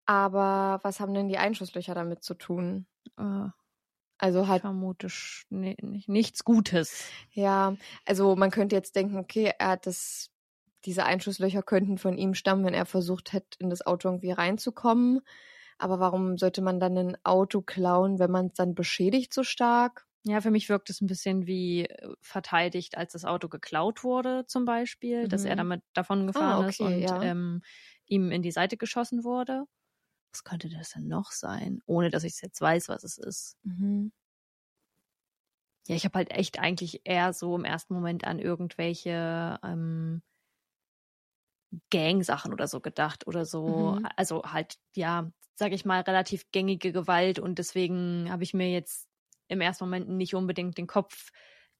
Aber 0.09 0.79
was 0.83 1.01
haben 1.01 1.13
denn 1.13 1.27
die 1.27 1.37
Einschusslöcher 1.37 1.93
damit 1.93 2.23
zu 2.23 2.33
tun? 2.33 2.85
Äh, 3.17 3.49
Also 4.19 4.47
halt, 4.47 4.63
nicht, 5.49 6.07
nichts 6.07 6.45
Gutes. 6.45 7.09
ja, 7.33 7.75
also 8.05 8.37
man 8.37 8.49
könnte 8.49 8.77
jetzt 8.77 8.95
denken, 8.95 9.17
okay, 9.17 9.51
er 9.59 9.67
hat 9.71 9.85
das, 9.85 10.31
diese 10.87 11.05
Einschusslöcher 11.05 11.63
könnten 11.63 11.99
von 11.99 12.17
ihm 12.17 12.33
stammen, 12.35 12.65
wenn 12.65 12.73
er 12.73 12.87
versucht 12.87 13.33
hätte, 13.33 13.59
in 13.59 13.69
das 13.69 13.85
Auto 13.85 14.09
irgendwie 14.09 14.31
reinzukommen. 14.31 15.21
Aber 15.79 15.99
warum 15.99 16.37
sollte 16.39 16.61
man 16.63 16.79
dann 16.79 16.97
ein 16.97 17.17
Auto 17.25 17.61
klauen, 17.61 18.19
wenn 18.19 18.31
man 18.31 18.47
es 18.47 18.53
dann 18.55 18.75
beschädigt 18.75 19.33
so 19.33 19.43
stark? 19.43 20.07
Ja, 20.25 20.41
für 20.41 20.51
mich 20.51 20.67
wirkt 20.67 20.89
es 20.89 20.99
ein 21.01 21.07
bisschen 21.07 21.47
wie 21.47 21.85
äh, 21.85 22.13
verteidigt, 22.21 22.97
als 22.97 23.13
das 23.13 23.23
Auto 23.23 23.47
geklaut 23.49 24.03
wurde, 24.03 24.45
zum 24.47 24.65
Beispiel, 24.65 25.27
dass 25.27 25.45
er 25.45 25.55
Mhm. 25.55 25.55
damit 25.55 25.83
davon 25.93 26.27
gefahren 26.27 26.61
ist 26.63 26.81
okay, 26.81 26.81
und 26.81 27.11
ja. 27.11 27.19
ähm, 27.21 27.61
ihm 28.05 28.31
in 28.31 28.41
die 28.41 28.51
Seite 28.51 28.77
geschossen 28.77 29.23
wurde. 29.23 29.63
Was 30.31 30.45
könnte 30.45 30.69
das 30.69 30.91
denn 30.91 31.07
noch 31.09 31.31
sein? 31.33 31.81
Ohne 31.85 32.09
dass 32.09 32.23
ich 32.23 32.39
jetzt 32.41 32.61
weiß, 32.61 32.87
was 32.87 33.03
es 33.03 33.17
ist. 33.17 33.57
Mhm. 33.63 34.09
Ja, 35.87 35.95
ich 35.95 36.03
habe 36.05 36.15
halt 36.17 36.31
echt 36.31 36.59
eigentlich 36.59 37.01
eher 37.05 37.31
so 37.33 37.55
im 37.55 37.63
ersten 37.63 37.93
Moment 37.93 38.25
an 38.25 38.39
irgendwelche 38.39 39.57
ähm, 39.63 40.21
Gang-Sachen 41.91 42.53
oder 42.53 42.67
so 42.67 42.81
gedacht 42.81 43.27
oder 43.27 43.45
so. 43.45 43.95
Mhm. 43.97 44.07
Also 44.15 44.43
halt, 44.43 44.75
ja, 44.95 45.31
sage 45.55 45.75
ich 45.75 45.85
mal, 45.85 46.01
relativ 46.01 46.45
gängige 46.51 46.91
Gewalt 46.91 47.39
und 47.39 47.59
deswegen 47.59 48.31
habe 48.31 48.43
ich 48.43 48.53
mir 48.53 48.71
jetzt 48.71 49.07
im 49.47 49.61
ersten 49.61 49.85
Moment 49.85 50.09
nicht 50.09 50.35
unbedingt 50.35 50.77
den 50.77 50.87
Kopf 50.87 51.29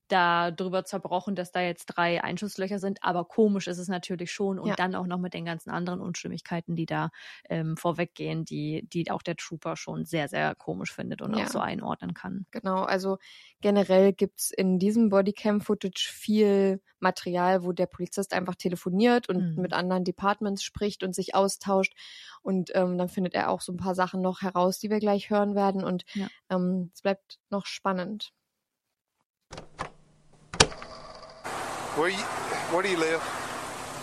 da 0.08 0.52
drüber 0.52 0.84
zerbrochen, 0.86 1.36
dass 1.36 1.52
da 1.52 1.62
jetzt 1.62 1.86
drei 1.88 2.24
Einschusslöcher 2.24 2.80
sind, 2.80 3.00
aber 3.04 3.26
komisch 3.26 3.68
ist 3.68 3.78
es 3.80 3.88
natürlich 3.88 4.32
schon 4.32 4.60
und 4.60 4.78
Ja. 4.78 4.80
dann 4.80 4.96
auch 4.96 5.08
noch 5.08 5.20
mit 5.20 5.34
den 5.34 5.46
ganzen 5.46 5.70
anderen 5.70 6.02
Unstimmigkeiten, 6.02 6.76
die 6.76 6.86
da 6.86 7.10
ähm, 7.50 7.78
vorweggehen, 7.78 8.46
die, 8.46 8.88
die 8.92 9.10
auch 9.12 9.22
der 9.22 9.36
Trooper 9.36 9.76
schon 9.78 10.06
sehr, 10.06 10.28
sehr 10.30 10.56
komisch 10.56 10.94
findet 10.94 11.22
und 11.22 11.34
Ja. 11.34 11.36
auch 11.36 11.48
so 11.48 11.60
einordnen 11.60 12.14
kann. 12.14 12.46
Genau, 12.52 12.84
also 12.84 13.18
generell 13.62 14.14
gibt's 14.14 14.52
in 14.52 14.80
diesem 14.80 15.10
Bodycam-Footage 15.10 16.10
viel 16.12 16.82
Material, 17.00 17.64
wo 17.64 17.74
der 17.74 17.88
Polizist 17.88 18.34
einfach 18.34 18.56
telefoniert 18.56 19.30
und 19.30 19.46
Mhm. 19.46 19.58
mit 19.58 19.74
anderen 19.74 20.06
Departments 20.06 20.64
spricht 20.64 21.04
und 21.04 21.14
sich 21.16 21.36
austauscht. 21.36 21.94
Und 22.42 22.72
ähm, 22.76 22.98
dann 22.98 23.10
findet 23.10 23.34
er 23.36 23.50
auch 23.50 23.62
so 23.62 23.74
ein 23.74 23.78
paar 23.78 23.96
Sachen 23.96 24.22
noch 24.22 24.42
heraus, 24.44 24.80
die 24.80 24.90
wir 24.90 25.00
gleich 25.00 25.30
hören 25.30 25.56
werden. 25.56 25.84
Und 25.84 26.06
Ja. 26.14 26.30
ähm, 26.50 26.92
es 26.94 27.02
bleibt 27.02 27.40
noch 27.50 27.66
spannend. 27.66 28.34
Where 31.98 32.10
you, 32.10 32.24
where 32.70 32.84
do 32.84 32.90
you 32.90 32.98
live? 32.98 33.24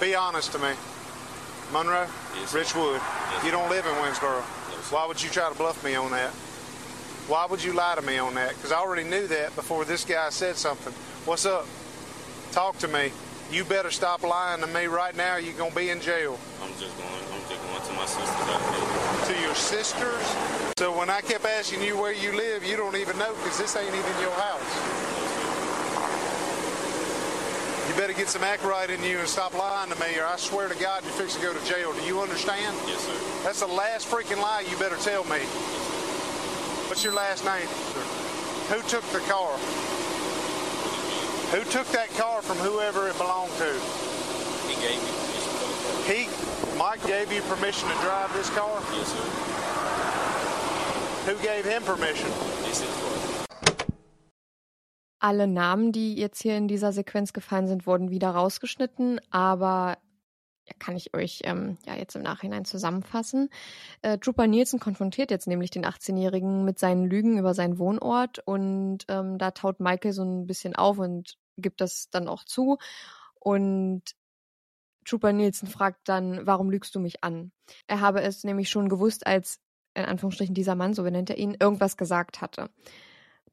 Be 0.01 0.17
honest 0.17 0.51
to 0.51 0.59
me. 0.59 0.71
Monroe? 1.73 2.09
Yes. 2.35 2.53
Richwood? 2.53 2.99
Yes, 2.99 3.45
you 3.45 3.53
don't 3.53 3.71
live 3.71 3.87
in 3.87 3.93
Winsboro. 4.03 4.43
Sir. 4.43 4.97
Why 4.97 5.07
would 5.07 5.23
you 5.23 5.31
try 5.31 5.49
to 5.49 5.55
bluff 5.57 5.85
me 5.85 5.95
on 5.95 6.11
that? 6.11 6.31
Why 7.31 7.47
would 7.47 7.63
you 7.63 7.73
lie 7.73 7.95
to 7.95 8.03
me 8.03 8.19
on 8.19 8.35
that? 8.35 8.57
Because 8.57 8.73
I 8.73 8.79
already 8.79 9.09
knew 9.09 9.29
that 9.29 9.55
before 9.55 9.85
this 9.85 10.05
guy 10.05 10.29
said 10.31 10.57
something. 10.57 10.93
What's 11.25 11.47
up? 11.47 11.69
Talk 12.51 12.79
to 12.79 12.89
me. 12.89 13.13
You 13.53 13.63
better 13.63 13.93
stop 13.93 14.25
lying 14.25 14.61
to 14.63 14.67
me 14.67 14.87
right 14.87 15.17
now. 15.17 15.37
You're 15.37 15.55
gonna 15.55 15.73
be 15.73 15.91
in 15.91 16.01
jail. 16.01 16.37
I'm 16.65 16.71
just 16.81 16.99
going. 16.99 17.09
I'm 17.09 17.49
just 17.49 17.63
going 17.63 17.81
to 17.81 17.93
my 17.93 18.07
sister's 18.07 18.27
house. 18.27 19.29
To 19.29 19.41
your 19.41 19.55
sisters. 19.55 20.75
So 20.79 20.91
when 20.99 21.11
I 21.11 21.21
kept 21.21 21.45
asking 21.45 21.83
you 21.83 21.97
where 21.97 22.13
you 22.13 22.37
live, 22.37 22.65
you 22.65 22.77
don't 22.77 22.97
even 22.97 23.17
know 23.19 23.33
because 23.37 23.57
this 23.57 23.77
ain't 23.77 23.95
even 23.95 24.21
your 24.21 24.33
house. 24.33 24.84
You 27.95 28.01
better 28.01 28.13
get 28.13 28.29
some 28.29 28.43
act 28.43 28.65
right 28.65 28.91
in 28.91 29.01
you 29.05 29.21
and 29.21 29.29
stop 29.29 29.55
lying 29.55 29.89
to 29.89 29.95
me, 30.01 30.19
or 30.19 30.27
I 30.27 30.35
swear 30.35 30.69
to 30.69 30.75
God, 30.75 31.05
you're 31.05 31.13
fixing 31.13 31.41
to 31.43 31.47
go 31.47 31.55
to 31.55 31.65
jail. 31.65 31.93
Do 31.93 32.03
you 32.03 32.21
understand? 32.21 32.77
Yes, 32.89 33.07
sir. 33.07 33.45
That's 33.45 33.61
the 33.61 33.69
last 33.69 34.11
freaking 34.11 34.43
lie 34.43 34.67
you 34.69 34.77
better 34.79 34.97
tell 34.97 35.23
me. 35.31 35.39
What's 36.91 37.05
your 37.05 37.15
last 37.15 37.45
name? 37.45 37.69
Who 38.75 38.83
took 38.89 39.05
the 39.15 39.21
car? 39.31 39.55
Who 41.55 41.63
took 41.71 41.87
that 41.95 42.11
car 42.19 42.43
from 42.43 42.59
whoever 42.59 43.07
it 43.09 43.17
belonged 43.17 43.53
to? 43.63 43.71
He 44.67 44.75
gave 44.83 44.99
me 44.99 45.15
permission 45.15 45.55
for 45.55 45.71
the 45.71 46.03
car. 46.03 46.11
He, 46.11 46.77
Mike, 46.77 47.07
gave 47.07 47.31
you 47.31 47.43
permission 47.43 47.89
to 47.91 47.95
drive 48.03 48.35
this 48.35 48.51
car? 48.51 48.83
Yes, 48.91 49.07
sir. 49.07 49.23
Who 51.31 51.39
gave 51.47 51.65
him 51.65 51.85
permission? 51.85 52.27
Is 52.67 52.83
car. 52.83 53.14
Alle 55.25 55.47
Namen, 55.47 55.91
die 55.91 56.17
jetzt 56.17 56.43
hier 56.43 56.55
in 56.59 56.69
dieser 56.69 56.93
Sequenz 56.93 57.33
gefallen 57.33 57.67
sind, 57.67 57.87
wurden 57.87 58.11
wieder 58.11 58.29
rausgeschnitten, 58.29 59.23
aber 59.31 59.97
kann 60.79 60.97
ich 60.97 61.15
euch 61.15 61.41
ähm, 61.45 61.79
ja 61.87 61.95
jetzt 61.95 62.15
im 62.15 62.21
Nachhinein 62.21 62.67
zusammenfassen. 62.67 63.49
Äh, 64.03 64.19
Trooper 64.19 64.47
Nielsen 64.47 64.81
konfrontiert 64.81 65.31
jetzt 65.31 65.47
nämlich 65.47 65.71
den 65.71 65.87
18-Jährigen 65.87 66.67
mit 66.67 66.79
seinen 66.79 67.07
Lügen 67.07 67.39
über 67.39 67.55
seinen 67.55 67.79
Wohnort 67.79 68.41
und 68.41 69.07
ähm, 69.09 69.39
da 69.39 69.53
taut 69.53 69.81
Michael 69.81 70.13
so 70.13 70.25
ein 70.25 70.47
bisschen 70.47 70.77
auf 70.77 70.99
und 70.99 71.39
gibt 71.57 71.81
das 71.81 72.11
dann 72.11 72.29
auch 72.29 72.45
zu. 72.45 72.77
Und 73.41 74.03
Trooper 75.07 75.33
Nielsen 75.33 75.69
fragt 75.69 76.07
dann, 76.07 76.47
warum 76.47 76.69
lügst 76.69 76.95
du 76.95 77.01
mich 77.01 77.25
an? 77.25 77.51
Er 77.87 78.01
habe 78.01 78.21
es 78.21 78.45
nämlich 78.45 78.69
schon 78.69 78.91
gewusst, 78.91 79.27
als 79.27 79.59
in 79.95 80.05
Anführungsstrichen 80.05 80.55
dieser 80.55 80.75
Mann, 80.75 80.93
so 80.93 81.03
benennt 81.03 81.31
er 81.31 81.39
ihn, 81.39 81.57
irgendwas 81.59 81.97
gesagt 81.97 82.43
hatte. 82.43 82.69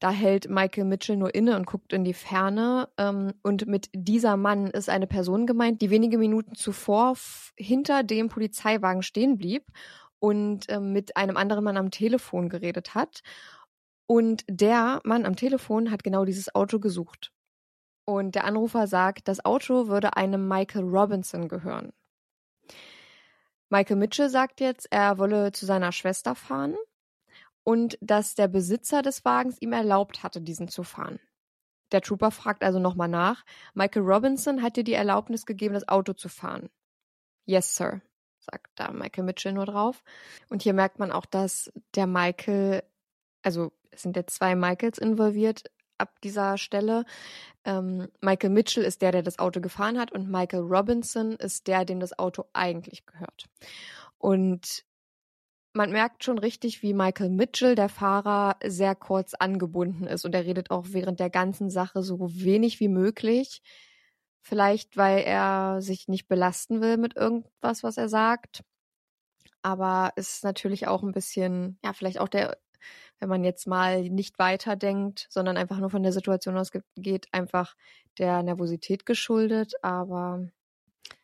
Da 0.01 0.10
hält 0.10 0.50
Michael 0.50 0.86
Mitchell 0.86 1.15
nur 1.15 1.36
inne 1.36 1.55
und 1.55 1.67
guckt 1.67 1.93
in 1.93 2.03
die 2.03 2.15
Ferne. 2.15 2.89
Ähm, 2.98 3.36
und 3.43 3.67
mit 3.67 3.88
dieser 3.93 4.36
Mann 4.36 4.65
ist 4.65 4.89
eine 4.89 5.05
Person 5.05 5.46
gemeint, 5.46 5.79
die 5.79 5.91
wenige 5.91 6.17
Minuten 6.17 6.55
zuvor 6.55 7.15
hinter 7.55 8.01
dem 8.01 8.27
Polizeiwagen 8.27 9.03
stehen 9.03 9.38
blieb 9.38 9.63
und 10.17 10.65
ähm, 10.70 10.91
mit 10.91 11.17
einem 11.17 11.38
anderen 11.38 11.63
Mann 11.63 11.77
am 11.77 11.91
Telefon 11.91 12.50
geredet 12.50 12.96
hat. 12.96 13.22
Und 14.08 14.43
der 14.50 15.01
Mann 15.03 15.24
am 15.27 15.36
Telefon 15.36 15.91
hat 15.91 16.03
genau 16.03 16.25
dieses 16.25 16.53
Auto 16.55 16.79
gesucht. 16.79 17.31
Und 18.03 18.34
der 18.34 18.46
Anrufer 18.46 18.88
sagt, 18.88 19.27
das 19.27 19.46
Auto 19.46 19.88
würde 19.88 20.17
einem 20.17 20.48
Michael 20.48 20.86
Robinson 20.86 21.48
gehören. 21.48 21.93
Michael 23.70 23.98
Mitchell 23.98 24.29
sagt 24.29 24.62
jetzt, 24.62 24.88
er 24.89 25.20
wolle 25.20 25.51
zu 25.51 25.67
seiner 25.67 25.91
Schwester 25.91 26.34
fahren 26.34 26.75
und 27.72 27.98
dass 28.01 28.36
der 28.36 28.50
Besitzer 28.50 29.01
des 29.01 29.24
Wagens 29.24 29.56
ihm 29.62 29.72
erlaubt 29.72 30.24
hatte, 30.24 30.42
diesen 30.42 30.68
zu 30.68 30.84
fahren. 30.84 31.22
Der 31.94 32.01
Trooper 32.01 32.30
fragt 32.30 32.66
also 32.66 32.80
nochmal 32.80 33.08
nach. 33.08 33.46
Michael 33.74 34.04
Robinson 34.04 34.62
hat 34.62 34.75
dir 34.75 34.84
die 34.84 34.92
Erlaubnis 34.92 35.46
gegeben, 35.46 35.74
das 35.74 35.88
Auto 35.88 36.12
zu 36.12 36.28
fahren. 36.28 36.70
Yes, 37.46 37.78
Sir, 37.78 38.01
sagt 38.42 38.72
da 38.75 38.92
Michael 38.92 39.24
Mitchell 39.24 39.54
nur 39.54 39.66
drauf. 39.66 40.04
Und 40.50 40.63
hier 40.63 40.74
merkt 40.74 41.00
man 41.00 41.13
auch, 41.13 41.25
dass 41.25 41.72
der 41.96 42.08
Michael, 42.08 42.84
also 43.42 43.72
es 43.90 44.01
sind 44.01 44.18
jetzt 44.18 44.36
zwei 44.36 44.54
Michaels 44.54 44.98
involviert 44.98 45.72
ab 45.98 46.20
dieser 46.25 46.58
Stelle. 46.58 47.06
Ähm, 47.63 48.10
Michael 48.20 48.50
Mitchell 48.50 48.84
ist 48.84 49.01
der, 49.01 49.13
der 49.13 49.24
das 49.24 49.40
Auto 49.40 49.62
gefahren 49.62 49.98
hat 49.98 50.12
und 50.12 50.30
Michael 50.30 50.63
Robinson 50.63 51.38
ist 51.38 51.68
der, 51.68 51.86
dem 51.86 52.01
das 52.01 52.20
Auto 52.20 52.48
eigentlich 52.51 53.06
gehört. 53.06 53.46
Und 54.18 54.84
man 55.74 55.92
merkt 55.92 56.24
schon 56.24 56.38
richtig, 56.38 56.82
wie 56.82 56.94
Michael 56.94 57.30
Mitchell, 57.30 57.75
der 57.75 57.90
Fahrer, 57.90 58.58
sehr 58.63 58.96
kurz 58.96 59.34
angebunden 59.34 60.06
ist 60.08 60.25
und 60.25 60.36
er 60.36 60.46
redet 60.46 60.72
auch 60.72 60.88
während 60.90 61.20
der 61.20 61.30
ganzen 61.30 61.70
Sache 61.70 62.04
so 62.04 62.20
wenig 62.34 62.80
wie 62.80 62.90
möglich. 62.90 63.62
Vielleicht, 64.42 64.98
weil 64.98 65.20
er 65.20 65.82
sich 65.82 66.08
nicht 66.08 66.28
belasten 66.28 66.82
will 66.82 66.98
mit 66.98 67.16
irgendwas, 67.16 67.84
was 67.84 67.98
er 67.98 68.10
sagt. 68.10 68.63
Aber 69.62 70.12
es 70.16 70.36
ist 70.36 70.44
natürlich 70.44 70.88
auch 70.88 71.04
ein 71.04 71.12
bisschen, 71.12 71.78
ja, 71.84 71.94
vielleicht 71.94 72.20
auch 72.20 72.28
der, 72.28 72.58
wenn 73.20 73.30
man 73.30 73.44
jetzt 73.44 73.68
mal 73.68 74.04
nicht 74.10 74.40
weiterdenkt, 74.40 75.28
sondern 75.30 75.58
einfach 75.58 75.80
nur 75.80 75.92
von 75.92 76.04
der 76.04 76.13
Situation 76.13 76.58
ausgeht, 76.58 77.28
einfach 77.32 77.75
der 78.18 78.44
Nervosität 78.44 79.06
geschuldet. 79.06 79.74
Aber 79.84 80.48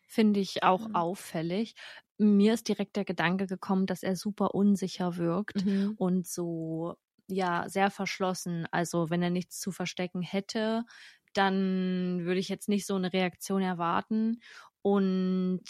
Finde 0.09 0.39
ich 0.39 0.63
auch 0.63 0.87
auffällig. 0.93 1.75
Mir 2.19 2.53
ist 2.53 2.67
direkt 2.67 2.95
der 2.95 3.05
Gedanke 3.05 3.47
gekommen, 3.47 3.85
dass 3.85 4.03
er 4.03 4.15
super 4.15 4.55
unsicher 4.55 5.17
wirkt 5.17 5.65
Mhm. 5.65 5.97
und 5.97 6.27
so, 6.27 6.95
ja, 7.27 7.69
sehr 7.69 7.91
verschlossen. 7.91 8.67
Also, 8.71 9.09
wenn 9.09 9.21
er 9.23 9.29
nichts 9.29 9.59
zu 9.59 9.71
verstecken 9.71 10.21
hätte, 10.21 10.83
dann 11.33 12.21
würde 12.25 12.39
ich 12.39 12.49
jetzt 12.49 12.69
nicht 12.69 12.85
so 12.87 12.95
eine 12.95 13.13
Reaktion 13.13 13.61
erwarten. 13.61 14.41
Und 14.81 15.63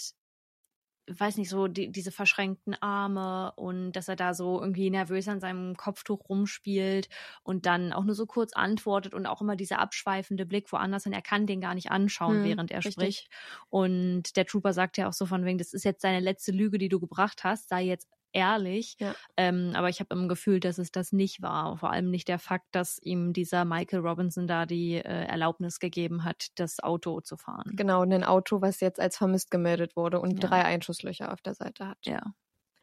weiß 1.10 1.38
nicht, 1.38 1.50
so 1.50 1.68
die, 1.68 1.92
diese 1.92 2.12
verschränkten 2.12 2.76
Arme 2.82 3.54
und 3.56 3.94
dass 3.94 4.08
er 4.08 4.16
da 4.16 4.34
so 4.34 4.60
irgendwie 4.62 4.90
nervös 4.90 5.28
an 5.28 5.40
seinem 5.40 5.76
Kopftuch 5.78 6.28
rumspielt 6.30 7.10
und 7.44 7.66
dann 7.66 7.94
auch 7.94 8.04
nur 8.04 8.16
so 8.16 8.26
kurz 8.26 8.54
antwortet 8.54 9.14
und 9.14 9.26
auch 9.26 9.42
immer 9.42 9.56
dieser 9.56 9.80
abschweifende 9.80 10.46
Blick 10.46 10.72
woanders 10.72 11.04
hin. 11.06 11.14
Er 11.14 11.22
kann 11.22 11.48
den 11.48 11.62
gar 11.62 11.76
nicht 11.76 11.92
anschauen, 11.92 12.44
Hm, 12.44 12.44
während 12.44 12.72
er 12.72 12.84
richtig. 12.84 12.94
spricht. 12.94 13.30
Und 13.70 14.36
der 14.36 14.46
Trooper 14.46 14.74
sagt 14.74 14.98
ja 14.98 15.08
auch 15.08 15.14
so 15.14 15.26
von 15.26 15.46
wegen, 15.46 15.58
das 15.58 15.74
ist 15.74 15.86
jetzt 15.86 16.04
deine 16.04 16.20
letzte 16.20 16.52
Lüge, 16.52 16.78
die 16.78 16.90
du 16.90 17.00
gebracht 17.00 17.44
hast, 17.44 17.70
sei 17.70 17.84
jetzt 17.84 18.10
ehrlich. 18.34 18.96
Ja. 19.00 19.16
Ähm, 19.38 19.72
aber 19.76 19.90
ich 19.90 20.00
habe 20.00 20.14
im 20.16 20.28
Gefühl, 20.28 20.60
dass 20.60 20.78
es 20.78 20.92
das 20.92 21.12
nicht 21.12 21.42
war. 21.42 21.78
Vor 21.78 21.92
allem 21.92 22.10
nicht 22.10 22.28
der 22.28 22.40
Fakt, 22.40 22.68
dass 22.72 23.00
ihm 23.02 23.34
dieser 23.34 23.66
Michael 23.66 24.00
Robinson 24.06 24.48
da 24.48 24.66
die 24.66 24.96
äh, 24.96 25.02
Erlaubnis 25.26 25.80
gegeben 25.80 26.24
hat, 26.24 26.48
das 26.56 26.80
Auto 26.80 27.22
zu 27.22 27.38
fahren. 27.38 27.72
genau, 27.76 28.02
ein 28.04 28.24
Auto, 28.24 28.62
was 28.62 28.80
jetzt 28.80 29.00
als 29.00 29.18
vermisst 29.18 29.52
gemeldet 29.52 29.96
wurde 29.96 30.20
und 30.20 30.42
Ja. 30.44 30.50
drei 30.50 30.64
Einschusslöcher 30.66 31.32
auf 31.32 31.42
der 31.42 31.54
Seite 31.56 31.88
hat. 31.88 31.98
Ja. 32.06 32.22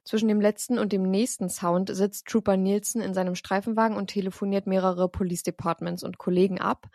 Zwischen 0.05 0.29
dem 0.29 0.41
letzten 0.41 0.79
und 0.79 0.93
dem 0.93 1.03
nächsten 1.03 1.49
Sound 1.49 1.89
sitzt 1.95 2.27
Trooper 2.27 2.59
Nielsen 2.59 3.01
in 3.01 3.15
seinem 3.15 3.35
Streifenwagen 3.35 3.97
und 3.97 4.09
telefoniert 4.09 4.67
mehrere 4.67 5.09
Police 5.09 5.43
Departments 5.45 6.03
und 6.03 6.19
Kollegen 6.19 6.61
ab. 6.61 6.89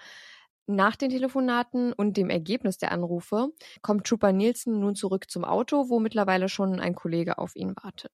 Nach 0.67 0.95
den 0.95 1.09
Telefonaten 1.09 1.91
und 1.93 2.17
dem 2.17 2.29
Ergebnis 2.29 2.77
der 2.77 2.91
Anrufe 2.91 3.49
kommt 3.81 4.05
Trooper 4.05 4.31
Nielsen 4.31 4.79
nun 4.79 4.93
zurück 4.93 5.31
zum 5.31 5.43
Auto, 5.43 5.89
wo 5.89 5.99
mittlerweile 5.99 6.47
schon 6.49 6.79
ein 6.79 6.93
Kollege 6.93 7.39
auf 7.39 7.55
ihn 7.55 7.73
wartet. 7.81 8.11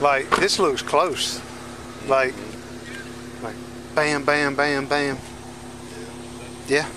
Like 0.00 0.28
this 0.36 0.58
looks 0.58 0.82
close. 0.82 1.40
Like, 2.06 2.34
like, 3.42 3.54
bam, 3.94 4.24
bam, 4.24 4.54
bam, 4.54 4.86
bam. 4.86 5.18
Yeah. 6.68 6.88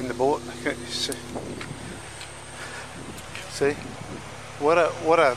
And 0.00 0.10
the 0.10 0.14
boy, 0.14 0.38
see, 0.88 1.12
see, 3.50 3.72
what 4.58 4.78
I, 4.78 4.86
what 5.04 5.20
I, 5.20 5.34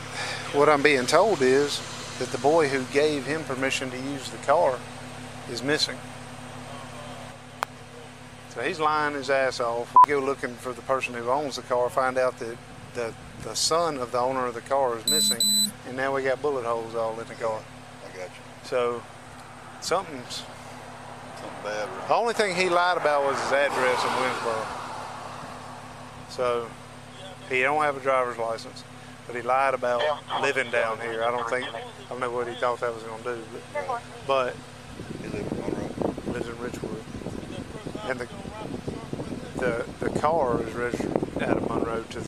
what 0.57 0.67
I'm 0.67 0.81
being 0.81 1.05
told 1.05 1.41
is 1.41 1.81
that 2.19 2.29
the 2.29 2.37
boy 2.39 2.67
who 2.67 2.83
gave 2.93 3.25
him 3.25 3.43
permission 3.43 3.91
to 3.91 3.97
use 3.97 4.29
the 4.29 4.37
car 4.37 4.79
is 5.51 5.61
missing. 5.61 5.97
So 8.49 8.61
he's 8.61 8.79
lying 8.79 9.13
his 9.13 9.29
ass 9.29 9.59
off. 9.59 9.93
We 10.05 10.13
go 10.13 10.19
looking 10.19 10.55
for 10.55 10.73
the 10.73 10.81
person 10.81 11.13
who 11.13 11.29
owns 11.29 11.57
the 11.57 11.61
car, 11.61 11.89
find 11.89 12.17
out 12.17 12.39
that 12.39 12.57
the 12.95 13.13
the 13.43 13.55
son 13.55 13.97
of 13.97 14.11
the 14.11 14.17
owner 14.17 14.47
of 14.47 14.55
the 14.55 14.61
car 14.61 14.97
is 14.97 15.05
missing, 15.07 15.41
and 15.87 15.95
now 15.97 16.13
we 16.15 16.23
got 16.23 16.41
bullet 16.41 16.65
holes 16.65 16.95
all 16.95 17.19
in 17.19 17.27
the 17.27 17.35
car. 17.35 17.59
I 18.03 18.17
got 18.17 18.27
you. 18.27 18.41
So 18.63 19.03
something's. 19.81 20.43
Something 21.35 21.49
bad, 21.63 21.87
right? 21.89 22.07
The 22.07 22.13
only 22.15 22.33
thing 22.33 22.55
he 22.55 22.69
lied 22.69 22.97
about 22.97 23.23
was 23.25 23.39
his 23.41 23.51
address 23.51 24.03
in 24.03 24.09
Winsboro. 24.09 24.65
So 26.29 26.67
he 27.49 27.61
don't 27.61 27.81
have 27.83 27.97
a 27.97 27.99
driver's 27.99 28.37
license, 28.37 28.83
but 29.27 29.35
he 29.35 29.41
lied 29.41 29.73
about 29.73 30.01
living 30.41 30.71
down 30.71 30.99
here. 30.99 31.23
I 31.23 31.31
don't 31.31 31.49
think 31.49 31.65
I 31.73 31.81
don't 32.09 32.19
know 32.19 32.31
what 32.31 32.47
he 32.47 32.55
thought 32.55 32.79
that 32.81 32.93
was 32.93 33.03
going 33.03 33.23
to 33.23 33.35
do, 33.35 33.43
but, 33.73 34.01
but 34.27 34.55
He 35.21 35.27
lived 35.29 35.51
in 35.51 35.59
Monroe. 35.61 36.13
lives 36.33 36.47
in 36.47 36.55
Richwood, 36.55 38.09
and 38.09 38.19
the 38.19 38.27
the 39.57 39.85
the 39.99 40.19
car 40.19 40.61
is 40.61 40.73
registered 40.73 41.41
out 41.43 41.57
of 41.57 41.69
Monroe 41.69 42.03
to 42.09 42.21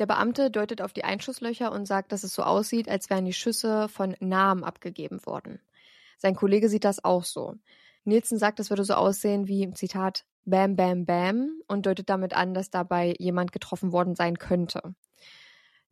Der 0.00 0.06
Beamte 0.06 0.50
deutet 0.50 0.80
auf 0.80 0.94
die 0.94 1.04
Einschusslöcher 1.04 1.70
und 1.70 1.84
sagt, 1.84 2.10
dass 2.10 2.24
es 2.24 2.32
so 2.32 2.42
aussieht, 2.42 2.88
als 2.88 3.10
wären 3.10 3.26
die 3.26 3.34
Schüsse 3.34 3.86
von 3.90 4.16
Namen 4.18 4.64
abgegeben 4.64 5.24
worden. 5.26 5.60
Sein 6.16 6.34
Kollege 6.34 6.70
sieht 6.70 6.84
das 6.84 7.04
auch 7.04 7.22
so. 7.22 7.56
Nielsen 8.04 8.38
sagt, 8.38 8.60
es 8.60 8.70
würde 8.70 8.84
so 8.84 8.94
aussehen 8.94 9.46
wie, 9.46 9.70
Zitat, 9.74 10.24
Bam, 10.46 10.74
Bam, 10.74 11.04
Bam 11.04 11.50
und 11.68 11.84
deutet 11.84 12.08
damit 12.08 12.32
an, 12.32 12.54
dass 12.54 12.70
dabei 12.70 13.14
jemand 13.18 13.52
getroffen 13.52 13.92
worden 13.92 14.14
sein 14.14 14.38
könnte. 14.38 14.94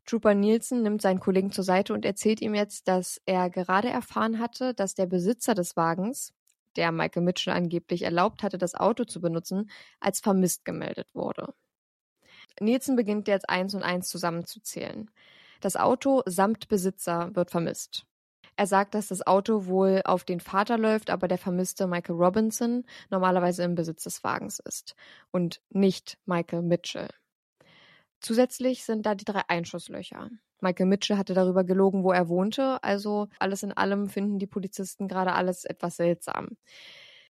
Trooper 0.07 0.33
Nielsen 0.33 0.83
nimmt 0.83 1.03
seinen 1.03 1.21
Kollegen 1.21 1.53
zur 1.53 1.65
Seite 1.65 1.93
und 1.93 2.07
erzählt 2.07 2.41
ihm 2.41 2.55
jetzt, 2.55 2.89
dass 2.89 3.21
er 3.27 3.51
gerade 3.51 3.91
erfahren 3.91 4.39
hatte, 4.39 4.73
dass 4.73 4.95
der 4.95 5.05
Besitzer 5.05 5.55
des 5.55 5.77
Wagens, 5.77 6.33
der 6.77 6.93
Michael 6.93 7.25
Mitchell 7.25 7.53
angeblich 7.53 8.05
erlaubt 8.05 8.43
hatte, 8.43 8.57
das 8.57 8.75
Auto 8.75 9.05
zu 9.05 9.21
benutzen, 9.21 9.69
als 10.01 10.21
vermisst 10.21 10.65
gemeldet 10.65 11.15
wurde. 11.15 11.53
Nielsen 12.61 12.97
beginnt 12.97 13.29
jetzt 13.29 13.49
eins 13.49 13.75
und 13.75 13.83
eins 13.83 14.09
zusammenzuzählen. 14.09 15.11
Das 15.61 15.77
Auto 15.77 16.23
samt 16.27 16.69
Besitzer 16.69 17.35
wird 17.35 17.51
vermisst. 17.51 18.07
Er 18.57 18.67
sagt, 18.67 18.95
dass 18.95 19.09
das 19.09 19.25
Auto 19.25 19.67
wohl 19.67 20.03
auf 20.05 20.25
den 20.25 20.41
Vater 20.41 20.79
läuft, 20.79 21.11
aber 21.11 21.29
der 21.29 21.39
vermisste 21.39 21.87
Michael 21.87 22.17
Robinson 22.17 22.85
normalerweise 23.09 23.63
im 23.63 23.77
Besitz 23.77 24.03
des 24.03 24.25
Wagens 24.25 24.59
ist 24.59 24.97
und 25.31 25.63
nicht 25.71 26.19
Michael 26.27 26.63
Mitchell. 26.63 27.09
Zusätzlich 28.21 28.85
sind 28.85 29.07
da 29.07 29.15
die 29.15 29.25
drei 29.25 29.43
Einschusslöcher. 29.47 30.31
Michael 30.61 30.87
Mitchell 30.87 31.17
hatte 31.17 31.35
darüber 31.35 31.63
gelogen, 31.63 32.03
wo 32.03 32.11
er 32.11 32.29
wohnte, 32.29 32.83
also 32.83 33.29
alles 33.39 33.63
in 33.63 33.73
allem 33.73 34.09
finden 34.09 34.41
die 34.41 34.49
Polizisten 34.49 35.07
gerade 35.07 35.35
alles 35.35 35.65
etwas 35.65 35.97
seltsam. 35.97 36.57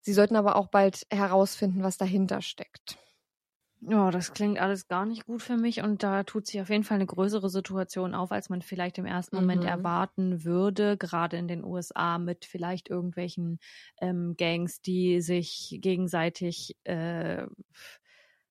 Sie 0.01 0.11
sollten 0.11 0.35
aber 0.35 0.57
auch 0.57 0.67
bald 0.67 1.07
herausfinden, 1.09 1.83
was 1.83 1.97
dahinter 1.97 2.41
steckt. 2.41 2.97
Ja, 3.85 4.11
das 4.11 4.31
klingt 4.31 4.59
alles 4.59 4.87
gar 4.87 5.05
nicht 5.05 5.25
gut 5.25 5.41
für 5.41 5.57
mich 5.57 5.81
und 5.81 6.03
da 6.03 6.23
tut 6.23 6.47
sich 6.47 6.61
auf 6.61 6.69
jeden 6.69 6.83
Fall 6.85 6.95
eine 6.95 7.05
größere 7.05 7.49
Situation 7.49 8.15
auf, 8.15 8.31
als 8.31 8.47
man 8.49 8.61
vielleicht 8.61 8.97
im 8.97 9.05
ersten 9.05 9.35
Moment 9.35 9.63
Mhm. 9.63 9.65
erwarten 9.65 10.45
würde, 10.45 10.95
gerade 10.95 11.35
in 11.37 11.47
den 11.49 11.63
USA 11.65 12.17
mit 12.17 12.45
vielleicht 12.45 12.89
irgendwelchen 12.89 13.59
ähm, 13.99 14.35
Gangs, 14.37 14.81
die 14.81 15.19
sich 15.21 15.79
gegenseitig 15.81 16.77
äh, 16.85 17.45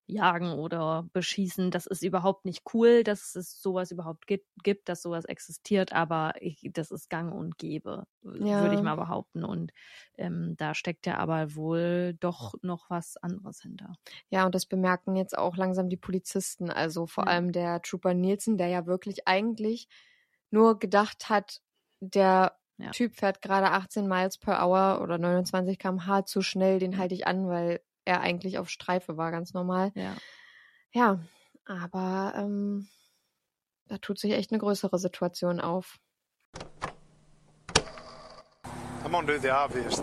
jagen 0.06 0.52
oder 0.52 1.08
beschießen. 1.12 1.70
Das 1.70 1.86
ist 1.86 2.02
überhaupt 2.02 2.44
nicht 2.44 2.62
cool, 2.74 3.04
dass 3.04 3.34
es 3.36 3.60
sowas 3.62 3.90
überhaupt 3.90 4.26
gibt, 4.26 4.46
gibt 4.62 4.88
dass 4.88 5.02
sowas 5.02 5.24
existiert, 5.24 5.92
aber 5.92 6.34
ich, 6.40 6.68
das 6.72 6.90
ist 6.90 7.08
gang 7.10 7.32
und 7.34 7.58
gäbe, 7.58 8.04
Ja. 8.38 8.56
würde 8.56 8.74
ich 8.74 8.82
mal 8.82 8.96
behaupten. 8.96 9.44
Und 9.44 9.72
ähm, 10.18 10.54
da 10.58 10.74
steckt 10.74 11.06
ja 11.06 11.18
aber 11.18 11.54
wohl 11.54 12.14
doch 12.20 12.54
noch 12.62 12.90
was 12.90 13.16
anderes 13.16 13.62
hinter. 13.62 13.96
Ja, 14.30 14.46
und 14.46 14.54
das 14.54 14.66
bemerken 14.66 15.16
jetzt 15.16 15.36
auch 15.36 15.56
langsam 15.56 15.88
die 15.88 15.96
Polizisten, 15.96 16.70
also 16.70 17.06
vor 17.06 17.26
Ja. 17.26 17.28
allem 17.28 17.52
der 17.52 17.82
Trooper 17.82 18.14
Nielsen, 18.14 18.56
der 18.58 18.68
ja 18.68 18.86
wirklich 18.86 19.28
eigentlich 19.28 19.88
nur 20.50 20.78
gedacht 20.78 21.28
hat, 21.28 21.60
der 22.00 22.58
Ja. 22.78 22.94
Typ 22.94 23.14
fährt 23.16 23.40
gerade 23.40 23.70
18 23.70 24.06
Miles 24.06 24.36
per 24.38 24.62
Hour 24.66 25.00
oder 25.02 25.16
29 25.18 25.78
km/h 25.78 26.26
zu 26.26 26.42
schnell, 26.42 26.78
den 26.78 26.98
halte 26.98 27.14
ich 27.14 27.26
an, 27.26 27.48
weil 27.48 27.80
er 28.04 28.20
eigentlich 28.20 28.58
auf 28.58 28.68
Streife 28.68 29.16
war, 29.16 29.30
ganz 29.30 29.52
normal. 29.52 29.92
Ja, 29.94 30.16
ja 30.92 31.18
aber 31.64 32.34
ähm, 32.36 32.88
da 33.86 33.98
tut 33.98 34.18
sich 34.18 34.32
echt 34.32 34.50
eine 34.50 34.58
größere 34.58 34.98
Situation 34.98 35.60
auf. 35.60 35.98
I'm 39.04 39.10
gonna 39.10 39.26
do 39.26 39.38
the 39.38 39.50
obvious 39.50 40.02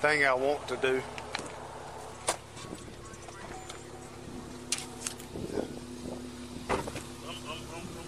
thing 0.00 0.22
I 0.22 0.34
want 0.34 0.66
to 0.68 0.76
do. 0.76 1.00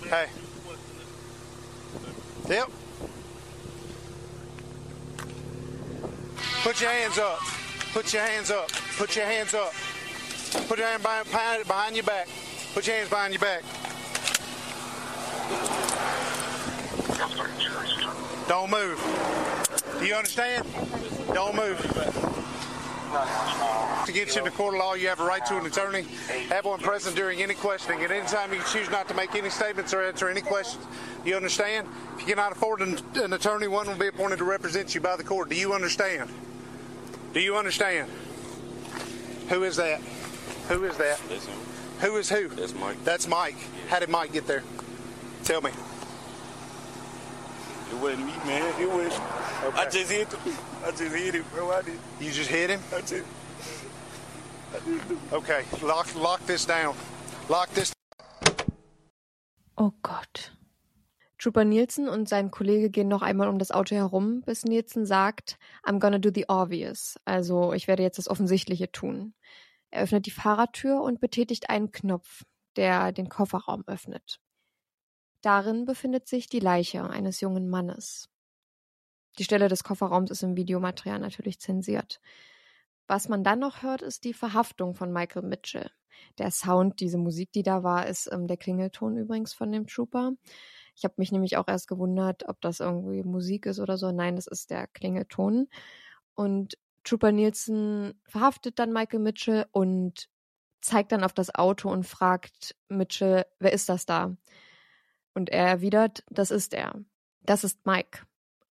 Hey. 0.09 0.27
Yep. 2.49 2.71
Put 6.63 6.81
your 6.81 6.91
hands 6.91 7.19
up. 7.19 7.66
Put 7.97 8.13
your 8.13 8.25
hands 8.25 8.51
up. 8.51 8.71
Put 8.99 9.17
your 9.17 9.25
hands 9.25 9.55
up. 9.55 9.73
Put 10.69 10.79
your 10.79 10.87
hand 10.87 11.03
behind, 11.03 11.67
behind, 11.67 11.97
your 11.97 12.05
back. 12.05 12.29
Put 12.75 12.87
your 12.87 12.95
hands 12.95 13.09
behind 13.09 13.33
your 13.33 13.41
back. 13.41 13.63
Don't 18.49 18.71
move. 18.71 19.01
Do 19.99 20.05
you 20.05 20.15
understand? 20.15 20.67
Don't 21.33 21.57
move. 21.57 21.79
To 24.05 24.13
get 24.13 24.37
you 24.37 24.45
the 24.45 24.51
court 24.51 24.75
of 24.75 24.81
law, 24.81 24.93
you 24.93 25.09
have 25.09 25.21
a 25.21 25.25
right 25.25 25.45
to 25.47 25.57
an 25.57 25.65
attorney. 25.65 26.03
Have 26.51 26.67
one 26.67 26.81
present 26.81 27.17
during 27.17 27.41
any 27.41 27.55
questioning. 27.55 28.05
At 28.05 28.11
any 28.11 28.27
time, 28.27 28.53
you 28.53 28.61
choose 28.71 28.91
not 28.91 29.09
to 29.09 29.15
make 29.15 29.35
any 29.35 29.49
statements 29.49 29.95
or 29.95 30.03
answer 30.03 30.29
any 30.29 30.43
questions. 30.43 30.85
You 31.25 31.35
understand? 31.35 31.89
If 32.17 32.29
you 32.29 32.35
cannot 32.35 32.53
afford 32.53 32.83
an, 32.83 32.99
an 33.15 33.33
attorney, 33.33 33.69
one 33.69 33.87
will 33.87 33.97
be 33.97 34.09
appointed 34.09 34.37
to 34.41 34.45
represent 34.45 34.95
you 34.95 35.01
by 35.01 35.17
the 35.17 35.25
court. 35.25 35.49
Do 35.49 35.57
you 35.57 35.73
understand? 35.73 36.29
Do 37.33 37.41
you 37.41 37.57
understand? 37.57 38.11
Who 39.49 39.63
is 39.63 39.77
that? 39.77 40.01
Who 40.69 40.85
is 40.85 40.97
that? 40.97 41.21
That's 41.29 41.47
him. 41.47 41.59
Who 42.01 42.17
is 42.17 42.29
who? 42.29 42.49
That's 42.49 42.75
Mike. 42.75 43.03
That's 43.05 43.29
Mike. 43.29 43.57
How 43.89 44.01
did 44.01 44.09
Mike 44.09 44.33
get 44.33 44.47
there? 44.47 44.63
Tell 45.45 45.61
me. 45.61 45.71
It 47.91 47.97
wasn't 47.99 48.27
me, 48.27 48.33
man. 48.45 48.81
It 48.81 48.91
was. 48.91 49.13
I 49.75 49.89
just 49.89 50.11
hit 50.11 50.33
him. 50.33 50.55
I 50.85 50.91
just 50.91 51.15
hit 51.15 51.35
him, 51.35 51.45
bro. 51.55 51.71
I 51.71 51.83
did. 51.83 51.99
You 52.21 52.33
just 52.33 52.51
hit 52.51 52.71
him? 52.71 52.81
I 52.95 53.01
just. 53.01 53.25
Okay. 55.33 55.65
Lock 55.83 56.15
lock 56.17 56.45
this 56.47 56.65
down. 56.65 56.95
Lock 57.49 57.71
this 57.71 57.93
Oh 59.79 59.95
Gott. 60.03 60.51
Trooper 61.39 61.65
Nielsen 61.65 62.09
und 62.09 62.29
sein 62.29 62.51
Kollege 62.51 62.91
gehen 62.91 63.09
noch 63.09 63.23
einmal 63.23 63.49
um 63.49 63.59
das 63.59 63.71
Auto 63.71 63.95
herum, 63.95 64.43
bis 64.43 64.65
Nielsen 64.65 65.05
sagt, 65.05 65.59
I'm 65.85 65.99
gonna 65.99 66.19
do 66.19 66.31
the 66.35 66.47
obvious. 66.49 67.19
Also 67.25 67.73
ich 67.75 67.89
werde 67.89 68.03
jetzt 68.03 68.19
das 68.19 68.29
Offensichtliche 68.29 68.91
tun. 68.91 69.35
Er 69.91 70.03
öffnet 70.03 70.27
die 70.27 70.31
Fahrertür 70.31 71.03
und 71.03 71.21
betätigt 71.21 71.69
einen 71.71 71.93
Knopf, 71.93 72.45
der 72.77 73.13
den 73.13 73.29
Kofferraum 73.29 73.85
öffnet. 73.87 74.41
Darin 75.43 75.85
befindet 75.85 76.27
sich 76.27 76.49
die 76.49 76.61
Leiche 76.61 77.09
eines 77.09 77.41
jungen 77.41 77.69
Mannes. 77.69 78.29
Die 79.39 79.45
Stelle 79.45 79.69
des 79.69 79.85
Kofferraums 79.85 80.31
ist 80.31 80.43
im 80.43 80.57
Videomaterial 80.57 81.19
natürlich 81.19 81.61
zensiert. 81.61 82.21
Was 83.07 83.29
man 83.29 83.45
dann 83.45 83.61
noch 83.61 83.83
hört, 83.83 84.03
ist 84.03 84.25
die 84.25 84.33
Verhaftung 84.33 84.95
von 84.95 85.13
Michael 85.13 85.43
Mitchell. 85.43 85.91
Der 86.39 86.51
Sound, 86.51 87.01
diese 87.01 87.19
Musik, 87.19 87.53
die 87.53 87.63
da 87.63 87.83
war, 87.83 88.07
ist 88.07 88.29
ähm, 88.33 88.47
der 88.47 88.57
Klingelton 88.57 89.17
übrigens 89.17 89.53
von 89.53 89.71
dem 89.71 89.87
Trooper. 89.87 90.33
Ich 90.97 91.05
habe 91.05 91.15
mich 91.19 91.31
nämlich 91.31 91.57
auch 91.59 91.69
erst 91.69 91.89
gewundert, 91.89 92.49
ob 92.49 92.61
das 92.63 92.81
irgendwie 92.81 93.23
Musik 93.23 93.67
ist 93.67 93.81
oder 93.81 93.99
so. 93.99 94.11
Nein, 94.13 94.37
das 94.37 94.47
ist 94.47 94.71
der 94.71 94.87
Klingelton. 94.87 95.69
Und 96.35 96.79
Trooper 97.05 97.33
Nielsen 97.33 98.21
verhaftet 98.27 98.79
dann 98.79 98.93
Michael 98.93 99.21
Mitchell 99.21 99.67
und 99.73 100.29
zeigt 100.81 101.13
dann 101.13 101.23
auf 101.23 101.33
das 101.33 101.55
Auto 101.55 101.91
und 101.91 102.05
fragt 102.05 102.75
Mitchell, 102.89 103.45
wer 103.59 103.73
ist 103.73 103.89
das 103.89 104.07
da? 104.07 104.37
Und 105.35 105.51
er 105.51 105.67
erwidert, 105.67 106.25
das 106.31 106.51
ist 106.51 106.73
er. 106.73 106.95
Das 107.43 107.63
ist 107.63 107.85
Mike. 107.87 108.21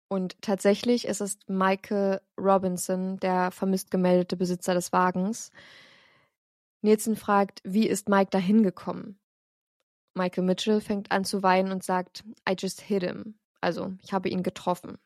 Und 0.07 0.41
tatsächlich 0.41 1.05
ist 1.07 1.21
es 1.21 1.39
Michael 1.47 2.21
Robinson, 2.37 3.17
der 3.17 3.51
vermisst 3.51 3.91
gemeldete 3.91 4.37
Besitzer 4.37 4.73
des 4.73 4.93
Wagens. 4.93 5.51
Nielsen 6.81 7.15
fragt, 7.15 7.61
wie 7.63 7.87
ist 7.87 8.09
Mike 8.09 8.29
da 8.31 8.37
hingekommen? 8.37 9.19
Michael 10.15 10.43
Mitchell 10.43 10.81
fängt 10.81 11.11
an 11.11 11.25
zu 11.25 11.43
weinen 11.43 11.71
und 11.71 11.83
sagt, 11.83 12.23
I 12.47 12.55
just 12.57 12.81
hit 12.81 13.03
him. 13.03 13.35
Also, 13.61 13.93
ich 14.01 14.13
habe 14.13 14.29
ihn 14.29 14.43
getroffen. 14.43 14.97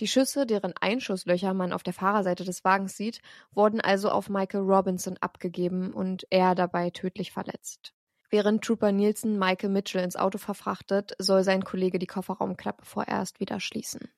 Die 0.00 0.08
Schüsse, 0.08 0.46
deren 0.46 0.74
Einschusslöcher 0.80 1.54
man 1.54 1.72
auf 1.72 1.82
der 1.82 1.92
Fahrerseite 1.92 2.44
des 2.44 2.64
Wagens 2.64 2.96
sieht, 2.96 3.20
wurden 3.52 3.80
also 3.80 4.10
auf 4.10 4.28
Michael 4.28 4.62
Robinson 4.62 5.16
abgegeben 5.20 5.92
und 5.92 6.26
er 6.30 6.54
dabei 6.54 6.90
tödlich 6.90 7.30
verletzt. 7.30 7.94
Während 8.28 8.64
Trooper 8.64 8.90
Nielsen 8.90 9.38
Michael 9.38 9.70
Mitchell 9.70 10.02
ins 10.02 10.16
Auto 10.16 10.38
verfrachtet, 10.38 11.12
soll 11.18 11.44
sein 11.44 11.64
Kollege 11.64 12.00
die 12.00 12.06
Kofferraumklappe 12.06 12.84
vorerst 12.84 13.38
wieder 13.38 13.60
schließen. 13.60 14.10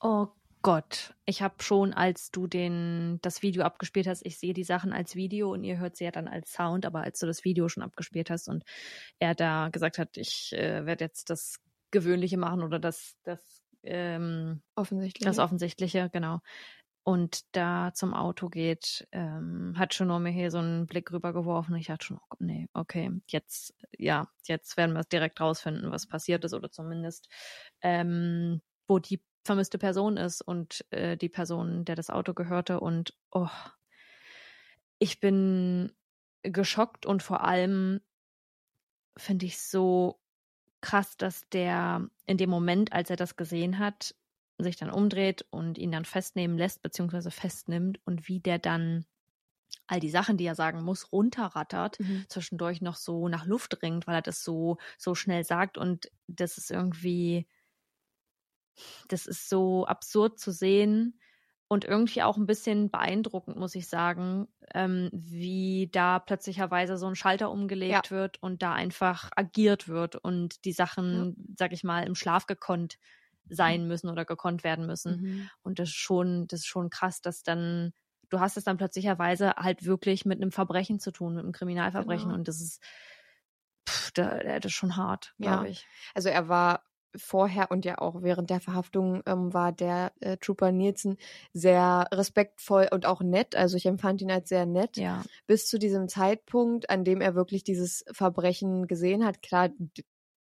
Oh 0.00 0.28
Gott, 0.62 1.14
ich 1.24 1.40
habe 1.40 1.62
schon, 1.62 1.92
als 1.94 2.30
du 2.30 2.46
den 2.46 3.20
das 3.22 3.42
Video 3.42 3.62
abgespielt 3.62 4.06
hast, 4.06 4.26
ich 4.26 4.38
sehe 4.38 4.54
die 4.54 4.64
Sachen 4.64 4.92
als 4.92 5.14
Video 5.14 5.52
und 5.52 5.62
ihr 5.62 5.78
hört 5.78 5.96
sie 5.96 6.04
ja 6.04 6.10
dann 6.10 6.26
als 6.26 6.52
Sound, 6.52 6.84
aber 6.84 7.02
als 7.02 7.20
du 7.20 7.26
das 7.26 7.44
Video 7.44 7.68
schon 7.68 7.82
abgespielt 7.82 8.28
hast 8.28 8.48
und 8.48 8.64
er 9.18 9.34
da 9.34 9.68
gesagt 9.68 9.98
hat, 9.98 10.16
ich 10.16 10.52
äh, 10.52 10.84
werde 10.84 11.04
jetzt 11.04 11.30
das 11.30 11.60
Gewöhnliche 11.90 12.38
machen 12.38 12.62
oder 12.62 12.78
das 12.78 13.16
das 13.22 13.64
ähm, 13.82 14.62
Offensichtlich. 14.74 15.24
das 15.24 15.38
Offensichtliche, 15.38 16.10
genau. 16.10 16.40
Und 17.04 17.56
da 17.56 17.92
zum 17.94 18.12
Auto 18.12 18.48
geht, 18.48 19.08
ähm, 19.12 19.74
hat 19.78 19.94
schon 19.94 20.08
nur 20.08 20.18
mir 20.18 20.30
hier 20.30 20.50
so 20.50 20.58
einen 20.58 20.86
Blick 20.86 21.10
rübergeworfen. 21.10 21.74
Ich 21.76 21.88
hatte 21.88 22.04
schon, 22.04 22.18
oh 22.18 22.36
nee, 22.38 22.68
okay, 22.74 23.10
jetzt, 23.28 23.74
ja, 23.96 24.28
jetzt 24.44 24.76
werden 24.76 24.92
wir 24.92 25.00
es 25.00 25.08
direkt 25.08 25.40
rausfinden, 25.40 25.90
was 25.90 26.06
passiert 26.06 26.44
ist 26.44 26.52
oder 26.52 26.70
zumindest, 26.70 27.28
ähm, 27.80 28.60
wo 28.86 28.98
die 28.98 29.22
vermisste 29.44 29.78
Person 29.78 30.16
ist 30.16 30.42
und 30.42 30.84
äh, 30.90 31.16
die 31.16 31.28
Person, 31.28 31.84
der 31.84 31.96
das 31.96 32.10
Auto 32.10 32.34
gehörte. 32.34 32.80
Und 32.80 33.16
oh, 33.30 33.48
ich 34.98 35.20
bin 35.20 35.92
geschockt 36.42 37.06
und 37.06 37.22
vor 37.22 37.44
allem 37.44 38.00
finde 39.16 39.46
ich 39.46 39.58
so 39.58 40.20
krass, 40.80 41.16
dass 41.16 41.48
der 41.50 42.08
in 42.26 42.36
dem 42.38 42.50
Moment, 42.50 42.92
als 42.92 43.10
er 43.10 43.16
das 43.16 43.36
gesehen 43.36 43.78
hat, 43.78 44.14
sich 44.58 44.76
dann 44.76 44.90
umdreht 44.90 45.46
und 45.50 45.78
ihn 45.78 45.92
dann 45.92 46.04
festnehmen 46.04 46.58
lässt, 46.58 46.82
beziehungsweise 46.82 47.30
festnimmt 47.30 48.00
und 48.06 48.28
wie 48.28 48.40
der 48.40 48.58
dann 48.58 49.06
all 49.86 50.00
die 50.00 50.10
Sachen, 50.10 50.36
die 50.36 50.46
er 50.46 50.54
sagen 50.54 50.82
muss, 50.84 51.12
runterrattert, 51.12 52.00
Mhm. 52.00 52.26
zwischendurch 52.28 52.82
noch 52.82 52.96
so 52.96 53.28
nach 53.28 53.46
Luft 53.46 53.82
ringt, 53.82 54.06
weil 54.06 54.16
er 54.16 54.22
das 54.22 54.44
so, 54.44 54.78
so 54.98 55.14
schnell 55.14 55.44
sagt 55.44 55.78
und 55.78 56.10
das 56.28 56.58
ist 56.58 56.70
irgendwie, 56.70 57.48
das 59.08 59.26
ist 59.26 59.48
so 59.48 59.86
absurd 59.86 60.38
zu 60.38 60.50
sehen 60.52 61.20
und 61.68 61.84
irgendwie 61.84 62.22
auch 62.22 62.36
ein 62.38 62.46
bisschen 62.46 62.90
beeindruckend, 62.90 63.56
muss 63.58 63.74
ich 63.74 63.88
sagen, 63.88 64.48
ähm, 64.74 65.10
wie 65.12 65.88
da 65.92 66.18
plötzlicherweise 66.18 66.96
so 66.96 67.06
ein 67.06 67.14
Schalter 67.14 67.50
umgelegt 67.50 68.10
wird 68.10 68.42
und 68.42 68.62
da 68.62 68.72
einfach 68.72 69.30
agiert 69.36 69.86
wird 69.88 70.16
und 70.16 70.64
die 70.64 70.72
Sachen, 70.72 71.54
sag 71.58 71.72
ich 71.72 71.84
mal, 71.84 72.06
im 72.06 72.14
Schlaf 72.14 72.46
gekonnt 72.46 72.98
sein 73.50 73.86
müssen 73.86 74.08
oder 74.10 74.24
gekonnt 74.24 74.64
werden 74.64 74.86
müssen. 74.86 75.18
Mhm. 75.20 75.50
Und 75.62 75.78
das 75.78 75.88
ist 75.90 75.96
schon, 75.96 76.46
das 76.48 76.60
ist 76.60 76.66
schon 76.66 76.90
krass, 76.90 77.20
dass 77.20 77.42
dann, 77.42 77.92
du 78.30 78.40
hast 78.40 78.56
es 78.56 78.64
dann 78.64 78.76
plötzlicherweise 78.78 79.54
halt 79.56 79.84
wirklich 79.84 80.24
mit 80.24 80.40
einem 80.40 80.52
Verbrechen 80.52 81.00
zu 81.00 81.12
tun, 81.12 81.34
mit 81.34 81.44
einem 81.44 81.52
Kriminalverbrechen. 81.52 82.28
Genau. 82.28 82.38
Und 82.38 82.48
das 82.48 82.60
ist, 82.60 82.82
pff, 83.88 84.10
da, 84.12 84.38
das 84.42 84.66
ist 84.66 84.72
schon 84.72 84.96
hart, 84.96 85.34
Ja. 85.38 85.62
glaube 85.62 85.68
ich. 85.68 85.86
Also 86.14 86.28
er 86.28 86.48
war 86.48 86.87
vorher 87.16 87.70
und 87.70 87.84
ja 87.84 87.98
auch 87.98 88.22
während 88.22 88.50
der 88.50 88.60
Verhaftung 88.60 89.22
ähm, 89.26 89.52
war 89.52 89.72
der 89.72 90.12
äh, 90.20 90.36
Trooper 90.36 90.72
Nielsen 90.72 91.16
sehr 91.52 92.06
respektvoll 92.12 92.88
und 92.90 93.06
auch 93.06 93.20
nett. 93.20 93.56
Also 93.56 93.76
ich 93.76 93.86
empfand 93.86 94.22
ihn 94.22 94.30
als 94.30 94.48
sehr 94.48 94.66
nett. 94.66 94.96
Ja. 94.96 95.22
Bis 95.46 95.66
zu 95.66 95.78
diesem 95.78 96.08
Zeitpunkt, 96.08 96.90
an 96.90 97.04
dem 97.04 97.20
er 97.20 97.34
wirklich 97.34 97.64
dieses 97.64 98.04
Verbrechen 98.12 98.86
gesehen 98.86 99.24
hat. 99.24 99.42
Klar 99.42 99.70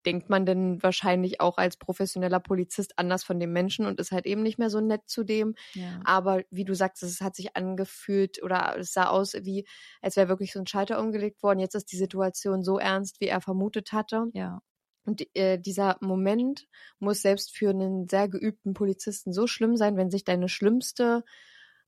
denkt 0.06 0.30
man 0.30 0.46
denn 0.46 0.82
wahrscheinlich 0.82 1.40
auch 1.40 1.58
als 1.58 1.76
professioneller 1.76 2.40
Polizist 2.40 2.98
anders 2.98 3.24
von 3.24 3.40
dem 3.40 3.52
Menschen 3.52 3.86
und 3.86 3.98
ist 3.98 4.12
halt 4.12 4.24
eben 4.24 4.42
nicht 4.42 4.58
mehr 4.58 4.70
so 4.70 4.80
nett 4.80 5.02
zu 5.06 5.24
dem. 5.24 5.56
Ja. 5.74 6.00
Aber 6.04 6.42
wie 6.50 6.64
du 6.64 6.74
sagst, 6.74 7.02
es 7.02 7.20
hat 7.20 7.34
sich 7.34 7.56
angefühlt 7.56 8.42
oder 8.42 8.76
es 8.78 8.92
sah 8.92 9.08
aus, 9.08 9.34
wie 9.34 9.66
als 10.00 10.16
wäre 10.16 10.28
wirklich 10.28 10.52
so 10.52 10.60
ein 10.60 10.66
Schalter 10.66 11.00
umgelegt 11.00 11.42
worden. 11.42 11.58
Jetzt 11.58 11.74
ist 11.74 11.90
die 11.90 11.96
Situation 11.96 12.62
so 12.62 12.78
ernst, 12.78 13.20
wie 13.20 13.26
er 13.26 13.40
vermutet 13.40 13.92
hatte. 13.92 14.26
Ja. 14.32 14.60
Und 15.06 15.22
äh, 15.36 15.58
dieser 15.58 15.96
Moment 16.00 16.66
muss 16.98 17.22
selbst 17.22 17.56
für 17.56 17.70
einen 17.70 18.08
sehr 18.08 18.28
geübten 18.28 18.74
Polizisten 18.74 19.32
so 19.32 19.46
schlimm 19.46 19.76
sein, 19.76 19.96
wenn 19.96 20.10
sich 20.10 20.24
deine 20.24 20.48
schlimmste 20.48 21.24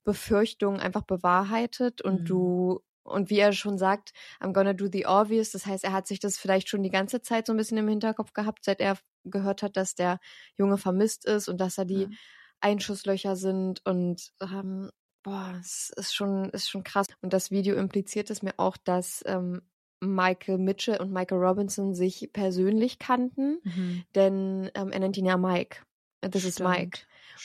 Befürchtung 0.03 0.79
einfach 0.79 1.03
bewahrheitet 1.03 2.01
und 2.01 2.29
Mhm. 2.29 2.29
du 2.29 2.81
und 3.03 3.29
wie 3.31 3.39
er 3.39 3.53
schon 3.53 3.77
sagt, 3.79 4.11
I'm 4.39 4.53
gonna 4.53 4.73
do 4.73 4.87
the 4.91 5.07
obvious. 5.07 5.51
Das 5.51 5.65
heißt, 5.65 5.83
er 5.83 5.93
hat 5.93 6.07
sich 6.07 6.19
das 6.19 6.37
vielleicht 6.37 6.69
schon 6.69 6.83
die 6.83 6.91
ganze 6.91 7.21
Zeit 7.21 7.47
so 7.47 7.53
ein 7.53 7.57
bisschen 7.57 7.77
im 7.77 7.87
Hinterkopf 7.87 8.33
gehabt, 8.33 8.63
seit 8.63 8.79
er 8.81 8.97
gehört 9.23 9.63
hat, 9.63 9.77
dass 9.77 9.95
der 9.95 10.19
Junge 10.57 10.77
vermisst 10.77 11.25
ist 11.25 11.47
und 11.49 11.59
dass 11.59 11.75
da 11.75 11.85
die 11.85 12.07
Ja. 12.07 12.17
Einschusslöcher 12.61 13.35
sind 13.35 13.83
und 13.85 14.31
ähm, 14.41 14.91
boah, 15.23 15.55
es 15.59 15.91
ist 15.95 16.13
schon, 16.13 16.49
ist 16.51 16.69
schon 16.69 16.83
krass. 16.83 17.07
Und 17.21 17.33
das 17.33 17.51
Video 17.51 17.75
impliziert 17.75 18.29
es 18.29 18.43
mir 18.43 18.53
auch, 18.57 18.77
dass 18.77 19.23
ähm, 19.25 19.61
Michael 20.01 20.57
Mitchell 20.57 20.99
und 21.01 21.11
Michael 21.11 21.39
Robinson 21.43 21.93
sich 21.93 22.29
persönlich 22.33 22.99
kannten, 22.99 23.59
Mhm. 23.63 24.05
denn 24.15 24.71
ähm, 24.75 24.91
er 24.91 24.99
nennt 24.99 25.17
ihn 25.17 25.25
ja 25.25 25.37
Mike. 25.37 25.83
Das 26.21 26.43
ist 26.43 26.59
Stimmt. 26.59 26.67
Mike. 26.67 26.99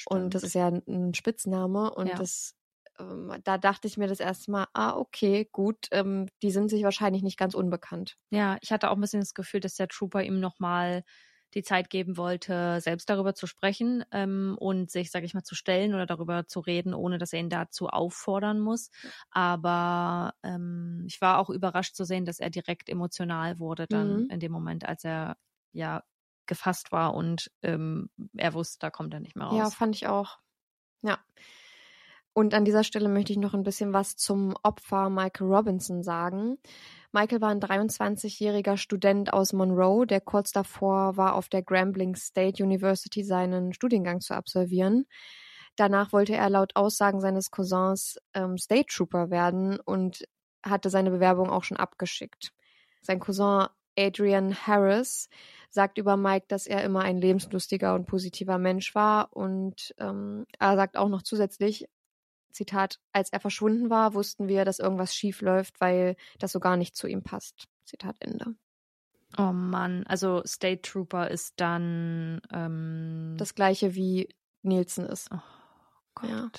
Und 0.04 0.34
das 0.34 0.42
ist 0.44 0.54
ja 0.54 0.68
ein- 0.68 0.82
ein 0.88 1.14
Spitzname 1.14 1.92
und 1.94 2.08
Ja. 2.08 2.18
das 2.18 2.54
ähm, 3.00 3.34
da 3.42 3.58
dachte 3.58 3.88
ich 3.88 3.96
mir 3.96 4.06
das 4.06 4.20
erste 4.20 4.52
Mal, 4.52 4.68
ah, 4.72 4.96
okay, 4.96 5.48
gut, 5.50 5.88
ähm, 5.90 6.28
die 6.42 6.52
sind 6.52 6.68
sich 6.68 6.84
wahrscheinlich 6.84 7.24
nicht 7.24 7.36
ganz 7.36 7.54
unbekannt. 7.54 8.16
Ja, 8.30 8.56
ich 8.60 8.70
hatte 8.72 8.88
auch 8.90 8.94
ein 8.94 9.00
bisschen 9.00 9.20
das 9.20 9.34
Gefühl, 9.34 9.58
dass 9.60 9.74
der 9.74 9.88
Trooper 9.88 10.22
ihm 10.22 10.38
nochmal 10.40 11.02
die 11.54 11.62
Zeit 11.62 11.90
geben 11.90 12.16
wollte, 12.16 12.80
selbst 12.80 13.08
darüber 13.10 13.34
zu 13.34 13.46
sprechen 13.46 14.04
ähm, 14.12 14.56
und 14.58 14.90
sich, 14.90 15.10
sage 15.10 15.26
ich 15.26 15.34
mal, 15.34 15.42
zu 15.44 15.54
stellen 15.54 15.94
oder 15.94 16.06
darüber 16.06 16.46
zu 16.46 16.60
reden, 16.60 16.94
ohne 16.94 17.18
dass 17.18 17.32
er 17.32 17.40
ihn 17.40 17.50
dazu 17.50 17.88
auffordern 17.88 18.60
muss. 18.60 18.90
Aber 19.30 20.34
ähm, 20.42 21.04
ich 21.06 21.20
war 21.20 21.38
auch 21.38 21.50
überrascht 21.50 21.94
zu 21.96 22.04
sehen, 22.04 22.24
dass 22.24 22.40
er 22.40 22.50
direkt 22.50 22.88
emotional 22.88 23.58
wurde 23.58 23.86
dann 23.86 24.24
Mhm. 24.24 24.28
in 24.28 24.40
dem 24.40 24.52
Moment, 24.52 24.86
als 24.86 25.04
er 25.04 25.36
ja 25.72 26.02
gefasst 26.46 26.92
war 26.92 27.14
und 27.14 27.50
ähm, 27.62 28.10
er 28.36 28.54
wusste, 28.54 28.78
da 28.80 28.90
kommt 28.90 29.14
er 29.14 29.20
nicht 29.20 29.36
mehr 29.36 29.46
raus. 29.46 29.68
Ja, 29.68 29.70
fand 29.70 29.96
ich 29.96 30.06
auch. 30.06 30.38
Ja. 31.02 31.24
Und 32.34 32.52
an 32.52 32.64
dieser 32.64 32.82
Stelle 32.82 33.08
möchte 33.08 33.32
ich 33.32 33.38
noch 33.38 33.54
ein 33.54 33.62
bisschen 33.62 33.92
was 33.92 34.16
zum 34.16 34.54
Opfer 34.64 35.08
Michael 35.08 35.46
Robinson 35.46 36.02
sagen. 36.02 36.58
Michael 37.12 37.40
war 37.40 37.50
ein 37.50 37.60
23-jähriger 37.60 38.76
Student 38.76 39.32
aus 39.32 39.52
Monroe, 39.52 40.04
der 40.04 40.20
kurz 40.20 40.50
davor 40.50 41.16
war, 41.16 41.36
auf 41.36 41.48
der 41.48 41.62
Grambling 41.62 42.16
State 42.16 42.60
University 42.60 43.22
seinen 43.22 43.72
Studiengang 43.72 44.20
zu 44.20 44.34
absolvieren. 44.34 45.06
Danach 45.76 46.12
wollte 46.12 46.34
er 46.34 46.50
laut 46.50 46.74
Aussagen 46.74 47.20
seines 47.20 47.52
Cousins 47.52 48.18
ähm, 48.34 48.58
State 48.58 48.86
Trooper 48.88 49.30
werden 49.30 49.78
und 49.78 50.24
hatte 50.64 50.90
seine 50.90 51.12
Bewerbung 51.12 51.50
auch 51.50 51.62
schon 51.62 51.76
abgeschickt. 51.76 52.52
Sein 53.00 53.20
Cousin 53.20 53.68
Adrian 53.96 54.54
Harris 54.54 55.28
sagt 55.70 55.98
über 55.98 56.16
Mike, 56.16 56.46
dass 56.48 56.66
er 56.66 56.82
immer 56.82 57.02
ein 57.02 57.18
lebenslustiger 57.18 57.94
und 57.94 58.06
positiver 58.06 58.58
Mensch 58.58 58.94
war 58.96 59.28
und 59.36 59.94
ähm, 59.98 60.46
er 60.58 60.74
sagt 60.74 60.96
auch 60.96 61.08
noch 61.08 61.22
zusätzlich, 61.22 61.86
Zitat, 62.54 63.00
als 63.12 63.30
er 63.30 63.40
verschwunden 63.40 63.90
war, 63.90 64.14
wussten 64.14 64.48
wir, 64.48 64.64
dass 64.64 64.78
irgendwas 64.78 65.14
schief 65.14 65.42
läuft, 65.42 65.80
weil 65.80 66.16
das 66.38 66.52
so 66.52 66.60
gar 66.60 66.76
nicht 66.76 66.96
zu 66.96 67.06
ihm 67.06 67.22
passt. 67.22 67.66
Zitat 67.84 68.16
Ende. 68.20 68.54
Oh 69.36 69.52
Mann, 69.52 70.04
also 70.06 70.42
State 70.46 70.82
Trooper 70.82 71.30
ist 71.30 71.54
dann 71.56 72.40
ähm, 72.52 73.34
Das 73.36 73.54
gleiche 73.54 73.94
wie 73.94 74.28
Nielsen 74.62 75.06
ist. 75.06 75.28
Oh 75.32 75.40
Gott. 76.14 76.30
Ja. 76.30 76.50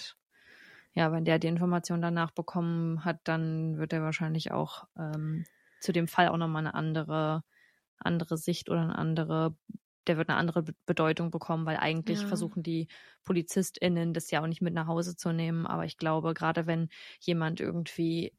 Ja, 0.97 1.11
wenn 1.11 1.25
der 1.25 1.39
die 1.39 1.47
Information 1.47 2.01
danach 2.01 2.31
bekommen 2.31 3.03
hat, 3.03 3.19
dann 3.25 3.77
wird 3.77 3.91
er 3.91 4.01
wahrscheinlich 4.01 4.53
auch 4.53 4.87
ähm, 4.97 5.45
zu 5.81 5.91
dem 5.91 6.07
Fall 6.07 6.29
auch 6.29 6.37
nochmal 6.37 6.61
eine 6.61 6.73
andere, 6.73 7.43
andere 7.97 8.37
Sicht 8.37 8.69
oder 8.69 8.81
eine 8.81 8.97
andere, 8.97 9.55
der 10.07 10.17
wird 10.17 10.29
eine 10.29 10.37
andere 10.37 10.63
Be- 10.63 10.75
Bedeutung 10.85 11.31
bekommen, 11.31 11.65
weil 11.65 11.77
eigentlich 11.77 12.25
Ja. 12.25 12.25
versuchen 12.25 12.63
die 12.63 12.87
PolizistInnen 13.23 14.13
das 14.13 14.31
ja 14.31 14.41
auch 14.41 14.47
nicht 14.47 14.61
mit 14.61 14.73
nach 14.73 14.87
Hause 14.87 15.15
zu 15.15 15.31
nehmen. 15.33 15.65
Aber 15.67 15.85
ich 15.85 15.97
glaube, 15.97 16.33
gerade 16.33 16.67
wenn 16.67 16.89
jemand 17.19 17.59
irgendwie 17.59 18.33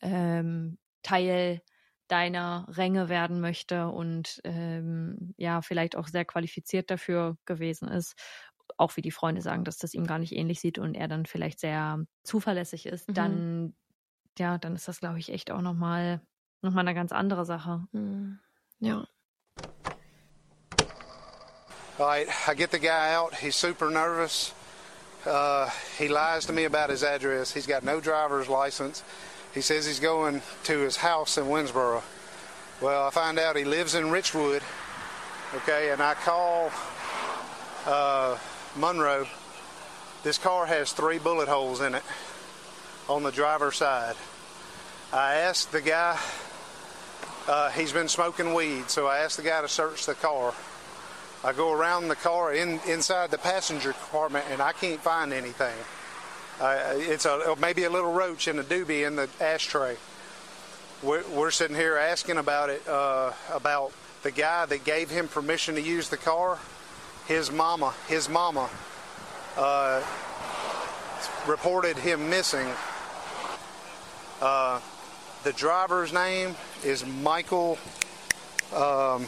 ähm, 0.00 0.78
Teil 1.02 1.62
deiner 2.08 2.66
Ränge 2.68 3.08
werden 3.08 3.40
möchte 3.40 3.88
und 3.88 4.40
ähm, 4.44 5.34
ja, 5.38 5.62
vielleicht 5.62 5.96
auch 5.96 6.08
sehr 6.08 6.24
qualifiziert 6.24 6.90
dafür 6.90 7.38
gewesen 7.46 7.88
ist, 7.88 8.14
auch 8.76 8.96
wie 8.96 9.02
die 9.02 9.10
Freunde 9.10 9.42
sagen, 9.42 9.64
dass 9.64 9.78
das 9.78 9.94
ihm 9.94 10.06
gar 10.06 10.18
nicht 10.18 10.32
ähnlich 10.32 10.60
sieht 10.60 10.78
und 10.78 10.94
er 10.94 11.08
dann 11.08 11.26
vielleicht 11.26 11.60
sehr 11.60 12.04
zuverlässig 12.24 12.86
ist, 12.86 13.08
Mhm. 13.08 13.12
dann, 13.14 13.74
ja, 14.38 14.58
dann 14.58 14.74
ist 14.76 14.88
das, 14.88 15.00
glaube 15.00 15.18
ich, 15.18 15.30
echt 15.32 15.50
auch 15.50 15.62
nochmal 15.62 16.22
noch 16.62 16.72
mal 16.72 16.80
eine 16.82 16.94
ganz 16.94 17.12
andere 17.12 17.44
Sache. 17.46 17.86
Hm. 17.92 18.38
Ja. 18.80 19.06
All 21.98 22.06
right, 22.06 22.26
I 22.48 22.54
get 22.54 22.70
the 22.70 22.78
guy 22.78 23.12
out. 23.12 23.34
He's 23.34 23.54
super 23.54 23.90
nervous. 23.90 24.54
Uh, 25.26 25.68
he 25.98 26.08
lies 26.08 26.46
to 26.46 26.52
me 26.52 26.64
about 26.64 26.88
his 26.88 27.04
address. 27.04 27.52
He's 27.52 27.66
got 27.66 27.84
no 27.84 28.00
driver's 28.00 28.48
license. 28.48 29.04
He 29.52 29.60
says 29.60 29.84
he's 29.86 30.00
going 30.00 30.40
to 30.64 30.78
his 30.78 30.96
house 30.96 31.36
in 31.36 31.44
Winsboro. 31.44 32.02
Well, 32.80 33.06
I 33.06 33.10
find 33.10 33.38
out 33.38 33.56
he 33.56 33.64
lives 33.64 33.94
in 33.94 34.06
Richwood. 34.06 34.62
Okay, 35.54 35.90
and 35.90 36.00
I 36.00 36.14
call 36.14 36.72
uh, 37.84 38.38
Monroe. 38.74 39.26
This 40.22 40.38
car 40.38 40.64
has 40.64 40.92
three 40.92 41.18
bullet 41.18 41.46
holes 41.46 41.82
in 41.82 41.94
it 41.94 42.02
on 43.06 43.22
the 43.22 43.30
driver's 43.30 43.76
side. 43.76 44.16
I 45.12 45.34
asked 45.34 45.72
the 45.72 45.82
guy, 45.82 46.18
uh, 47.46 47.68
he's 47.68 47.92
been 47.92 48.08
smoking 48.08 48.54
weed, 48.54 48.88
so 48.88 49.06
I 49.06 49.18
asked 49.18 49.36
the 49.36 49.42
guy 49.42 49.60
to 49.60 49.68
search 49.68 50.06
the 50.06 50.14
car. 50.14 50.54
I 51.44 51.52
go 51.52 51.72
around 51.72 52.08
the 52.08 52.16
car 52.16 52.52
in 52.52 52.78
inside 52.86 53.30
the 53.32 53.38
passenger 53.38 53.92
compartment, 53.92 54.44
and 54.50 54.62
I 54.62 54.72
can't 54.72 55.00
find 55.00 55.32
anything. 55.32 55.74
Uh, 56.60 56.94
it's 56.94 57.24
a 57.24 57.56
maybe 57.60 57.84
a 57.84 57.90
little 57.90 58.12
roach 58.12 58.46
in 58.46 58.58
a 58.60 58.62
doobie 58.62 59.04
in 59.06 59.16
the 59.16 59.28
ashtray. 59.40 59.96
We're, 61.02 61.24
we're 61.30 61.50
sitting 61.50 61.74
here 61.74 61.96
asking 61.96 62.36
about 62.36 62.70
it, 62.70 62.86
uh, 62.86 63.32
about 63.52 63.92
the 64.22 64.30
guy 64.30 64.66
that 64.66 64.84
gave 64.84 65.10
him 65.10 65.26
permission 65.26 65.74
to 65.74 65.82
use 65.82 66.08
the 66.08 66.16
car. 66.16 66.58
His 67.26 67.50
mama, 67.50 67.92
his 68.06 68.28
mama, 68.28 68.70
uh, 69.56 70.00
reported 71.48 71.96
him 71.96 72.30
missing. 72.30 72.68
Uh, 74.40 74.78
the 75.42 75.52
driver's 75.52 76.12
name 76.12 76.54
is 76.84 77.04
Michael. 77.04 77.78
Um, 78.72 79.26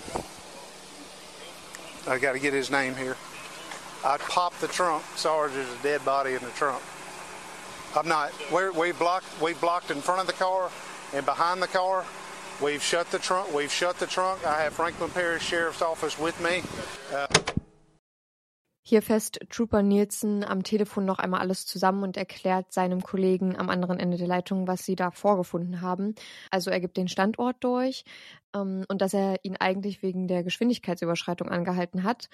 I 2.06 2.18
got 2.18 2.32
to 2.32 2.38
get 2.38 2.52
his 2.52 2.70
name 2.70 2.94
here. 2.94 3.16
I 4.04 4.18
popped 4.18 4.60
the 4.60 4.68
trunk. 4.68 5.02
Sorry, 5.16 5.50
there's 5.50 5.72
a 5.72 5.82
dead 5.82 6.04
body 6.04 6.34
in 6.34 6.40
the 6.40 6.50
trunk. 6.50 6.82
I'm 7.96 8.06
not. 8.08 8.32
We're, 8.52 8.72
we 8.72 8.92
blocked. 8.92 9.40
We 9.40 9.54
blocked 9.54 9.90
in 9.90 10.00
front 10.00 10.20
of 10.20 10.26
the 10.26 10.34
car 10.34 10.70
and 11.14 11.24
behind 11.24 11.62
the 11.62 11.68
car. 11.68 12.04
We've 12.62 12.82
shut 12.82 13.10
the 13.10 13.18
trunk. 13.18 13.54
We've 13.54 13.72
shut 13.72 13.98
the 13.98 14.06
trunk. 14.06 14.46
I 14.46 14.62
have 14.62 14.74
Franklin 14.74 15.10
Parish 15.10 15.44
Sheriff's 15.44 15.80
Office 15.80 16.18
with 16.18 16.38
me. 16.42 16.62
Uh, 17.12 17.26
Hier 18.86 19.00
fässt 19.00 19.40
Trooper 19.48 19.80
Nielsen 19.82 20.44
am 20.44 20.62
Telefon 20.62 21.06
noch 21.06 21.18
einmal 21.18 21.40
alles 21.40 21.64
zusammen 21.64 22.02
und 22.02 22.18
erklärt 22.18 22.70
seinem 22.70 23.02
Kollegen 23.02 23.56
am 23.56 23.70
anderen 23.70 23.98
Ende 23.98 24.18
der 24.18 24.26
Leitung, 24.26 24.68
was 24.68 24.84
sie 24.84 24.94
da 24.94 25.10
vorgefunden 25.10 25.80
haben. 25.80 26.14
Also 26.50 26.70
er 26.70 26.80
gibt 26.80 26.98
den 26.98 27.08
Standort 27.08 27.56
durch 27.64 28.04
ähm, 28.54 28.84
und 28.88 29.00
dass 29.00 29.14
er 29.14 29.42
ihn 29.42 29.56
eigentlich 29.56 30.02
wegen 30.02 30.28
der 30.28 30.44
Geschwindigkeitsüberschreitung 30.44 31.48
angehalten 31.48 32.02
hat, 32.02 32.28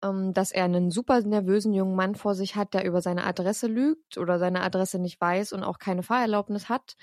ähm, 0.00 0.32
dass 0.32 0.52
er 0.52 0.66
einen 0.66 0.92
super 0.92 1.20
nervösen 1.22 1.74
jungen 1.74 1.96
Mann 1.96 2.14
vor 2.14 2.36
sich 2.36 2.54
hat, 2.54 2.74
der 2.74 2.84
über 2.84 3.02
seine 3.02 3.24
Adresse 3.24 3.66
lügt 3.66 4.16
oder 4.16 4.38
seine 4.38 4.62
Adresse 4.62 5.00
nicht 5.00 5.20
weiß 5.20 5.52
und 5.52 5.64
auch 5.64 5.80
keine 5.80 6.04
Fahrerlaubnis 6.04 6.68
hat. 6.68 6.96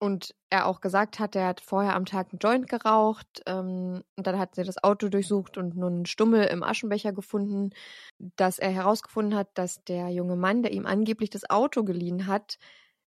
Und 0.00 0.34
er 0.48 0.66
auch 0.66 0.80
gesagt 0.80 1.18
hat, 1.18 1.34
er 1.34 1.48
hat 1.48 1.60
vorher 1.60 1.96
am 1.96 2.04
Tag 2.04 2.28
einen 2.30 2.38
Joint 2.38 2.68
geraucht. 2.68 3.42
Ähm, 3.46 4.02
und 4.16 4.26
dann 4.26 4.38
hat 4.38 4.54
sie 4.54 4.62
das 4.62 4.82
Auto 4.82 5.08
durchsucht 5.08 5.58
und 5.58 5.76
nur 5.76 5.88
einen 5.88 6.06
Stummel 6.06 6.44
im 6.44 6.62
Aschenbecher 6.62 7.12
gefunden, 7.12 7.70
dass 8.18 8.58
er 8.58 8.70
herausgefunden 8.70 9.36
hat, 9.36 9.48
dass 9.54 9.82
der 9.84 10.10
junge 10.10 10.36
Mann, 10.36 10.62
der 10.62 10.72
ihm 10.72 10.86
angeblich 10.86 11.30
das 11.30 11.50
Auto 11.50 11.82
geliehen 11.84 12.26
hat, 12.28 12.58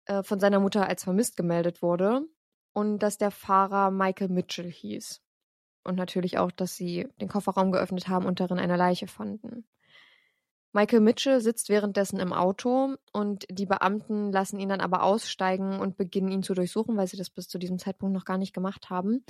äh, 0.05 0.23
von 0.23 0.39
seiner 0.39 0.59
Mutter 0.59 0.87
als 0.87 1.03
vermisst 1.03 1.35
gemeldet 1.35 1.81
wurde. 1.81 2.21
Und 2.73 2.99
dass 2.99 3.17
der 3.17 3.31
Fahrer 3.31 3.91
Michael 3.91 4.29
Mitchell 4.29 4.71
hieß. 4.71 5.21
Und 5.83 5.95
natürlich 5.95 6.37
auch, 6.37 6.51
dass 6.51 6.75
sie 6.75 7.07
den 7.19 7.27
Kofferraum 7.27 7.71
geöffnet 7.71 8.07
haben 8.07 8.25
und 8.25 8.39
darin 8.39 8.59
eine 8.59 8.77
Leiche 8.77 9.07
fanden. 9.07 9.65
Michael 10.71 10.99
Mitchell 10.99 11.41
sitzt 11.41 11.69
währenddessen 11.69 12.19
im 12.19 12.31
Auto 12.31 12.95
und 13.11 13.45
die 13.49 13.65
Beamten 13.65 14.31
lassen 14.31 14.59
ihn 14.59 14.69
dann 14.69 14.81
aber 14.81 15.03
aussteigen 15.03 15.79
und 15.79 15.97
beginnen 15.97 16.29
ihn 16.29 16.43
zu 16.43 16.53
durchsuchen, 16.53 16.95
weil 16.95 17.07
sie 17.07 17.17
das 17.17 17.31
bis 17.31 17.47
zu 17.47 17.57
diesem 17.57 17.79
Zeitpunkt 17.79 18.13
noch 18.13 18.25
gar 18.25 18.37
nicht 18.37 18.53
gemacht 18.53 18.89
haben. 18.89 19.23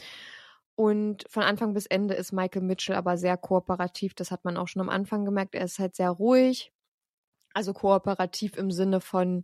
Und 0.75 1.25
von 1.29 1.43
Anfang 1.43 1.73
bis 1.73 1.85
Ende 1.85 2.13
ist 2.13 2.31
Michael 2.31 2.61
Mitchell 2.61 2.95
aber 2.95 3.17
sehr 3.17 3.37
kooperativ. 3.37 4.13
Das 4.13 4.31
hat 4.31 4.45
man 4.45 4.57
auch 4.57 4.67
schon 4.67 4.81
am 4.81 4.89
Anfang 4.89 5.25
gemerkt. 5.25 5.55
Er 5.55 5.65
ist 5.65 5.79
halt 5.79 5.95
sehr 5.95 6.09
ruhig. 6.09 6.71
Also 7.53 7.73
kooperativ 7.73 8.57
im 8.57 8.71
Sinne 8.71 9.01
von, 9.01 9.43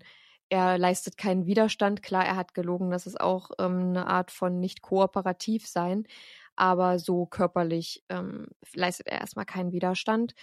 er 0.49 0.77
leistet 0.77 1.17
keinen 1.17 1.45
Widerstand. 1.45 2.03
Klar, 2.03 2.25
er 2.25 2.35
hat 2.35 2.53
gelogen. 2.53 2.89
Das 2.89 3.07
ist 3.07 3.19
auch 3.19 3.51
ähm, 3.59 3.89
eine 3.89 4.07
Art 4.07 4.31
von 4.31 4.59
nicht 4.59 4.81
kooperativ 4.81 5.67
sein. 5.67 6.07
Aber 6.55 6.99
so 6.99 7.25
körperlich 7.25 8.03
ähm, 8.09 8.47
leistet 8.73 9.07
er 9.07 9.19
erstmal 9.19 9.45
keinen 9.45 9.73
Widerstand. 9.73 10.35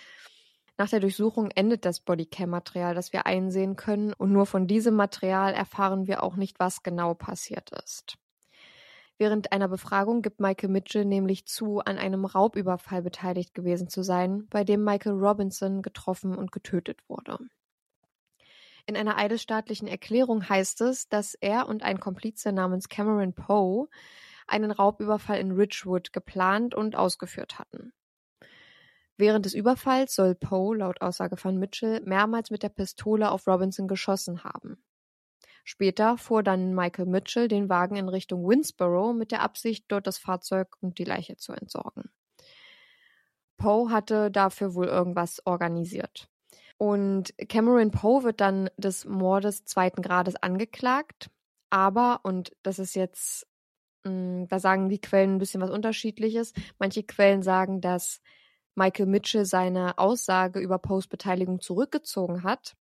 Nach 0.78 0.88
der 0.88 1.00
Durchsuchung 1.00 1.50
endet 1.50 1.84
das 1.84 2.00
Bodycam-Material, 2.00 2.94
das 2.94 3.12
wir 3.12 3.26
einsehen 3.26 3.76
können, 3.76 4.12
und 4.14 4.32
nur 4.32 4.46
von 4.46 4.66
diesem 4.66 4.94
Material 4.94 5.52
erfahren 5.52 6.06
wir 6.06 6.22
auch 6.22 6.36
nicht, 6.36 6.58
was 6.58 6.82
genau 6.82 7.14
passiert 7.14 7.70
ist. 7.70 8.16
Während 9.18 9.52
einer 9.52 9.68
Befragung 9.68 10.22
gibt 10.22 10.40
Michael 10.40 10.70
Mitchell 10.70 11.04
nämlich 11.04 11.46
zu, 11.46 11.80
an 11.80 11.98
einem 11.98 12.24
Raubüberfall 12.24 13.02
beteiligt 13.02 13.54
gewesen 13.54 13.88
zu 13.88 14.02
sein, 14.02 14.46
bei 14.50 14.64
dem 14.64 14.82
Michael 14.82 15.12
Robinson 15.12 15.82
getroffen 15.82 16.36
und 16.36 16.50
getötet 16.50 16.98
wurde. 17.08 17.38
In 18.86 18.96
einer 18.96 19.16
eidesstaatlichen 19.16 19.86
Erklärung 19.86 20.48
heißt 20.48 20.80
es, 20.80 21.08
dass 21.08 21.34
er 21.34 21.68
und 21.68 21.84
ein 21.84 22.00
Komplize 22.00 22.50
namens 22.50 22.88
Cameron 22.88 23.32
Poe 23.32 23.88
einen 24.48 24.72
Raubüberfall 24.72 25.38
in 25.38 25.52
Ridgewood 25.52 26.12
geplant 26.12 26.74
und 26.74 26.96
ausgeführt 26.96 27.60
hatten. 27.60 27.92
Während 29.16 29.44
des 29.44 29.54
Überfalls 29.54 30.14
soll 30.14 30.34
Poe, 30.34 30.76
laut 30.76 31.00
Aussage 31.00 31.36
von 31.36 31.58
Mitchell, 31.58 32.00
mehrmals 32.04 32.50
mit 32.50 32.62
der 32.62 32.70
Pistole 32.70 33.30
auf 33.30 33.46
Robinson 33.46 33.88
geschossen 33.88 34.44
haben. 34.44 34.82
Später 35.64 36.18
fuhr 36.18 36.42
dann 36.42 36.74
Michael 36.74 37.06
Mitchell 37.06 37.46
den 37.46 37.68
Wagen 37.68 37.96
in 37.96 38.08
Richtung 38.08 38.48
Winsboro 38.48 39.12
mit 39.12 39.30
der 39.30 39.42
Absicht, 39.42 39.84
dort 39.88 40.06
das 40.06 40.18
Fahrzeug 40.18 40.76
und 40.80 40.98
die 40.98 41.04
Leiche 41.04 41.36
zu 41.36 41.52
entsorgen. 41.52 42.10
Poe 43.58 43.90
hatte 43.90 44.30
dafür 44.30 44.74
wohl 44.74 44.88
irgendwas 44.88 45.40
organisiert. 45.46 46.28
Und 46.78 47.32
Cameron 47.48 47.92
Poe 47.92 48.24
wird 48.24 48.40
dann 48.40 48.68
des 48.76 49.04
Mordes 49.04 49.64
zweiten 49.64 50.02
Grades 50.02 50.34
angeklagt. 50.34 51.30
Aber, 51.70 52.20
und 52.24 52.56
das 52.64 52.80
ist 52.80 52.96
jetzt, 52.96 53.46
mh, 54.02 54.10
mm, 54.10 54.48
da 54.48 54.58
sagen 54.58 54.88
die 54.88 55.00
Quellen 55.00 55.36
ein 55.36 55.38
bisschen 55.38 55.60
was 55.60 55.70
Unterschiedliches. 55.70 56.52
Manche 56.80 57.04
Quellen 57.04 57.42
sagen, 57.42 57.80
dass 57.80 58.20
Michael 58.74 59.06
Mitchell 59.06 59.44
seine 59.44 59.98
Aussage 59.98 60.60
über 60.60 60.78
Poes 60.78 61.06
Beteiligung 61.06 61.60
zurückgezogen 61.60 62.42
hat. 62.42 62.74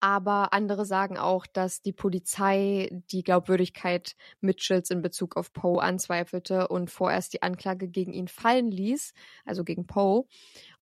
Aber 0.00 0.52
andere 0.52 0.84
sagen 0.84 1.16
auch, 1.16 1.46
dass 1.46 1.80
die 1.80 1.92
Polizei 1.92 2.90
die 3.10 3.22
Glaubwürdigkeit 3.22 4.16
Mitchells 4.40 4.90
in 4.90 5.00
Bezug 5.00 5.36
auf 5.36 5.52
Poe 5.52 5.82
anzweifelte 5.82 6.68
und 6.68 6.90
vorerst 6.90 7.32
die 7.32 7.42
Anklage 7.42 7.88
gegen 7.88 8.12
ihn 8.12 8.28
fallen 8.28 8.70
ließ, 8.70 9.14
also 9.46 9.64
gegen 9.64 9.86
Poe, 9.86 10.26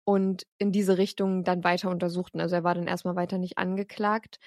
und 0.05 0.47
in 0.59 0.73
diese 0.73 0.99
Richtung 0.99 1.45
dann 1.45 1.65
weiter 1.65 1.91
untersuchten. 1.91 2.41
Also 2.41 2.57
er 2.57 2.65
war 2.65 2.75
dann 2.75 2.87
erstmal 2.87 3.17
weiter 3.17 3.39
nicht 3.39 3.59
angeklagt. 3.59 4.39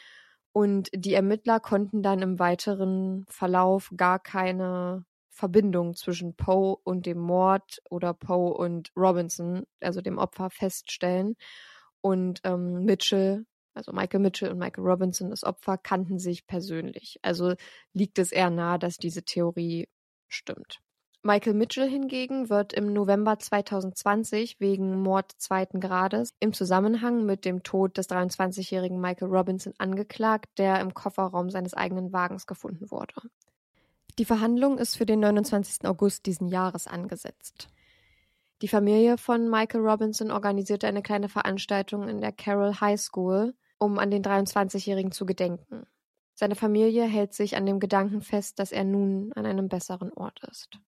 Und 0.53 0.89
die 0.93 1.13
Ermittler 1.13 1.59
konnten 1.59 2.03
dann 2.03 2.21
im 2.21 2.39
weiteren 2.39 3.25
Verlauf 3.27 3.91
gar 3.95 4.19
keine 4.19 5.05
Verbindung 5.33 5.95
zwischen 5.95 6.35
Poe 6.35 6.77
und 6.83 7.05
dem 7.05 7.19
Mord 7.19 7.81
oder 7.89 8.13
Poe 8.13 8.53
und 8.53 8.91
Robinson, 8.95 9.65
also 9.81 10.01
dem 10.01 10.17
Opfer, 10.17 10.49
feststellen. 10.49 11.35
Und 12.01 12.41
ähm, 12.43 12.85
Mitchell, 12.85 13.45
also 13.73 13.91
Michael 13.91 14.19
Mitchell 14.21 14.51
und 14.51 14.59
Michael 14.59 14.85
Robinson, 14.85 15.31
das 15.31 15.43
Opfer, 15.43 15.77
kannten 15.77 16.19
sich 16.19 16.45
persönlich. 16.45 17.17
Also 17.23 17.55
liegt 17.93 18.19
es 18.19 18.31
eher 18.31 18.51
nahe, 18.51 18.77
dass 18.77 18.97
diese 18.97 19.23
Theorie 19.23 19.89
stimmt. 20.27 20.79
Michael 21.25 21.53
Mitchell 21.53 21.89
hingegen 21.89 22.49
wird 22.49 22.73
im 22.73 22.91
November 22.91 23.39
2020 23.39 24.59
wegen 24.59 25.01
Mord 25.01 25.31
zweiten 25.37 25.79
Grades 25.79 26.33
im 26.41 26.51
Zusammenhang 26.51 27.25
mit 27.25 27.45
dem 27.45 27.63
Tod 27.63 27.97
des 27.97 28.09
23-jährigen 28.09 28.99
Michael 28.99 29.29
Robinson 29.29 29.73
angeklagt, 29.77 30.47
der 30.57 30.81
im 30.81 30.93
Kofferraum 30.93 31.49
seines 31.49 31.73
eigenen 31.73 32.11
Wagens 32.11 32.45
gefunden 32.45 32.91
wurde. 32.91 33.13
Die 34.19 34.25
Verhandlung 34.25 34.77
ist 34.77 34.95
für 34.95 35.05
den 35.05 35.19
29. 35.21 35.85
August 35.85 36.25
diesen 36.25 36.47
Jahres 36.47 36.87
angesetzt. 36.87 37.69
Die 38.61 38.67
Familie 38.67 39.17
von 39.17 39.49
Michael 39.49 39.81
Robinson 39.81 40.31
organisierte 40.31 40.87
eine 40.87 41.01
kleine 41.01 41.29
Veranstaltung 41.29 42.07
in 42.07 42.21
der 42.21 42.31
Carroll 42.31 42.75
High 42.79 42.99
School, 42.99 43.55
um 43.79 43.97
an 43.97 44.11
den 44.11 44.23
23-Jährigen 44.23 45.11
zu 45.11 45.25
gedenken. 45.25 45.87
Seine 46.35 46.55
Familie 46.55 47.05
hält 47.05 47.33
sich 47.33 47.57
an 47.57 47.65
dem 47.65 47.79
Gedanken 47.79 48.21
fest, 48.21 48.59
dass 48.59 48.71
er 48.71 48.83
nun 48.83 49.33
an 49.33 49.45
einem 49.45 49.67
besseren 49.67 50.13
Ort 50.13 50.43
ist. 50.49 50.79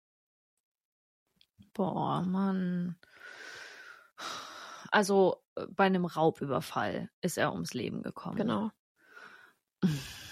Boah, 1.73 2.23
Mann. 2.23 2.97
Also 4.91 5.43
äh, 5.57 5.67
bei 5.69 5.85
einem 5.85 6.05
Raubüberfall 6.05 7.11
ist 7.21 7.37
er 7.37 7.53
ums 7.53 7.75
Leben 7.75 8.03
gekommen. 8.03 8.37
Genau. 8.37 8.71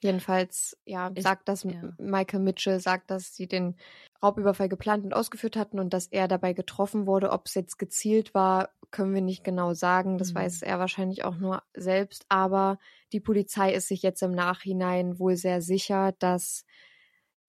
Jedenfalls, 0.00 0.76
ja, 0.84 1.10
sagt 1.18 1.48
das 1.48 1.64
ja. 1.64 1.92
Michael 1.98 2.40
Mitchell, 2.40 2.78
sagt, 2.78 3.10
dass 3.10 3.34
sie 3.34 3.48
den 3.48 3.76
Raubüberfall 4.22 4.68
geplant 4.68 5.04
und 5.04 5.12
ausgeführt 5.12 5.56
hatten 5.56 5.80
und 5.80 5.92
dass 5.92 6.06
er 6.06 6.28
dabei 6.28 6.52
getroffen 6.52 7.06
wurde. 7.06 7.30
Ob 7.30 7.46
es 7.46 7.54
jetzt 7.54 7.78
gezielt 7.78 8.32
war, 8.32 8.70
können 8.90 9.12
wir 9.14 9.22
nicht 9.22 9.42
genau 9.42 9.74
sagen. 9.74 10.16
Das 10.18 10.30
Mhm. 10.30 10.36
weiß 10.36 10.62
er 10.62 10.78
wahrscheinlich 10.78 11.24
auch 11.24 11.36
nur 11.36 11.62
selbst. 11.74 12.24
Aber 12.28 12.78
die 13.12 13.20
Polizei 13.20 13.72
ist 13.74 13.88
sich 13.88 14.02
jetzt 14.02 14.22
im 14.22 14.30
Nachhinein 14.32 15.18
wohl 15.18 15.36
sehr 15.36 15.60
sicher, 15.62 16.12
dass 16.20 16.64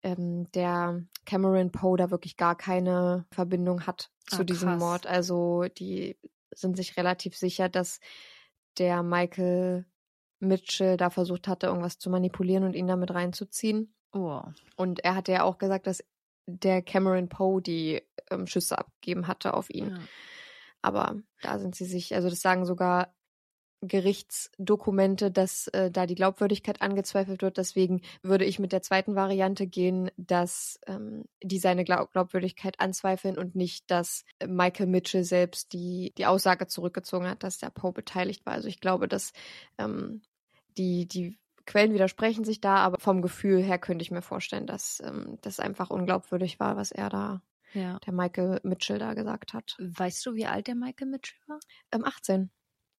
ähm, 0.04 0.52
der 0.52 1.02
Cameron 1.26 1.72
Poe 1.72 1.98
da 1.98 2.12
wirklich 2.12 2.36
gar 2.38 2.58
keine 2.58 3.26
Verbindung 3.32 3.88
hat 3.88 4.12
zu 4.28 4.42
Ah, 4.42 4.44
diesem. 4.44 4.78
Mord. 4.78 5.08
Also 5.08 5.64
die 5.78 6.18
sind 6.54 6.76
sich 6.76 6.98
relativ 6.98 7.38
sicher, 7.38 7.70
dass 7.70 8.00
der 8.78 9.02
Michael 9.04 9.86
Mitchell 10.44 10.98
da 10.98 11.10
versucht 11.10 11.48
hatte, 11.48 11.68
irgendwas 11.68 11.98
zu 11.98 12.10
manipulieren 12.10 12.64
und 12.64 12.76
ihn 12.76 12.88
damit 12.88 13.14
reinzuziehen. 13.14 13.94
Oh. 14.12 14.42
Und 14.76 15.04
er 15.04 15.16
hatte 15.16 15.32
ja 15.32 15.44
auch 15.44 15.58
gesagt, 15.58 15.88
dass 15.88 16.04
der 16.46 16.82
Cameron 16.82 17.30
Poe 17.30 17.62
die 17.62 18.02
ähm, 18.30 18.48
Schüsse 18.48 18.78
abgegeben 18.78 19.28
hatte 19.28 19.54
auf 19.54 19.70
ihn. 19.70 19.92
Ja. 19.92 20.00
Aber 20.82 21.16
da 21.42 21.60
sind 21.60 21.76
sie 21.76 21.86
sich, 21.86 22.14
also 22.14 22.30
das 22.30 22.42
sagen 22.42 22.66
sogar 22.66 23.14
Gerichtsdokumente, 23.86 25.30
dass 25.30 25.68
äh, 25.70 25.92
da 25.92 26.06
die 26.06 26.16
Glaubwürdigkeit 26.16 26.82
angezweifelt 26.82 27.42
wird. 27.42 27.58
Deswegen 27.58 28.02
würde 28.22 28.46
ich 28.46 28.60
mit 28.60 28.72
der 28.72 28.82
zweiten 28.82 29.16
Variante 29.16 29.68
gehen, 29.68 30.10
dass 30.16 30.80
ähm, 30.88 31.26
die 31.42 31.60
seine 31.60 31.84
Glaub 31.84 32.12
Glaubwürdigkeit 32.12 32.80
anzweifeln 32.80 33.38
und 33.38 33.56
nicht, 33.56 33.92
dass 33.92 34.24
Michael 34.46 34.88
Mitchell 34.88 35.24
selbst 35.24 35.74
die, 35.74 36.14
die 36.18 36.26
Aussage 36.26 36.68
zurückgezogen 36.68 37.28
hat, 37.28 37.44
dass 37.44 37.58
der 37.58 37.72
Poe 37.72 37.92
beteiligt 37.92 38.46
war. 38.46 38.54
Also 38.54 38.70
ich 38.70 38.80
glaube, 38.80 39.08
dass 39.08 39.34
ähm, 39.78 40.22
die, 40.78 41.08
die 41.08 41.40
Quellen 41.66 41.94
widersprechen 41.94 42.44
sich 42.44 42.62
da, 42.62 42.78
aber 42.78 43.00
vom 43.00 43.22
Gefühl 43.22 43.62
her 43.62 43.80
könnte 43.80 44.04
ich 44.04 44.12
mir 44.12 44.22
vorstellen, 44.22 44.68
dass 44.68 45.02
ähm, 45.06 45.38
das 45.42 45.60
einfach 45.60 45.90
unglaubwürdig 45.90 46.60
war, 46.60 46.76
was 46.76 46.92
er 46.92 47.10
da, 47.10 47.42
ja. 47.74 48.00
der 48.00 48.14
Michael 48.14 48.60
Mitchell 48.64 49.00
da 49.00 49.14
gesagt 49.14 49.54
hat. 49.54 49.76
Weißt 49.80 50.26
du, 50.26 50.36
wie 50.36 50.46
alt 50.46 50.68
der 50.68 50.76
Michael 50.76 51.08
Mitchell 51.08 51.40
war? 51.48 51.60
Ähm, 51.92 52.04
18. 52.04 52.52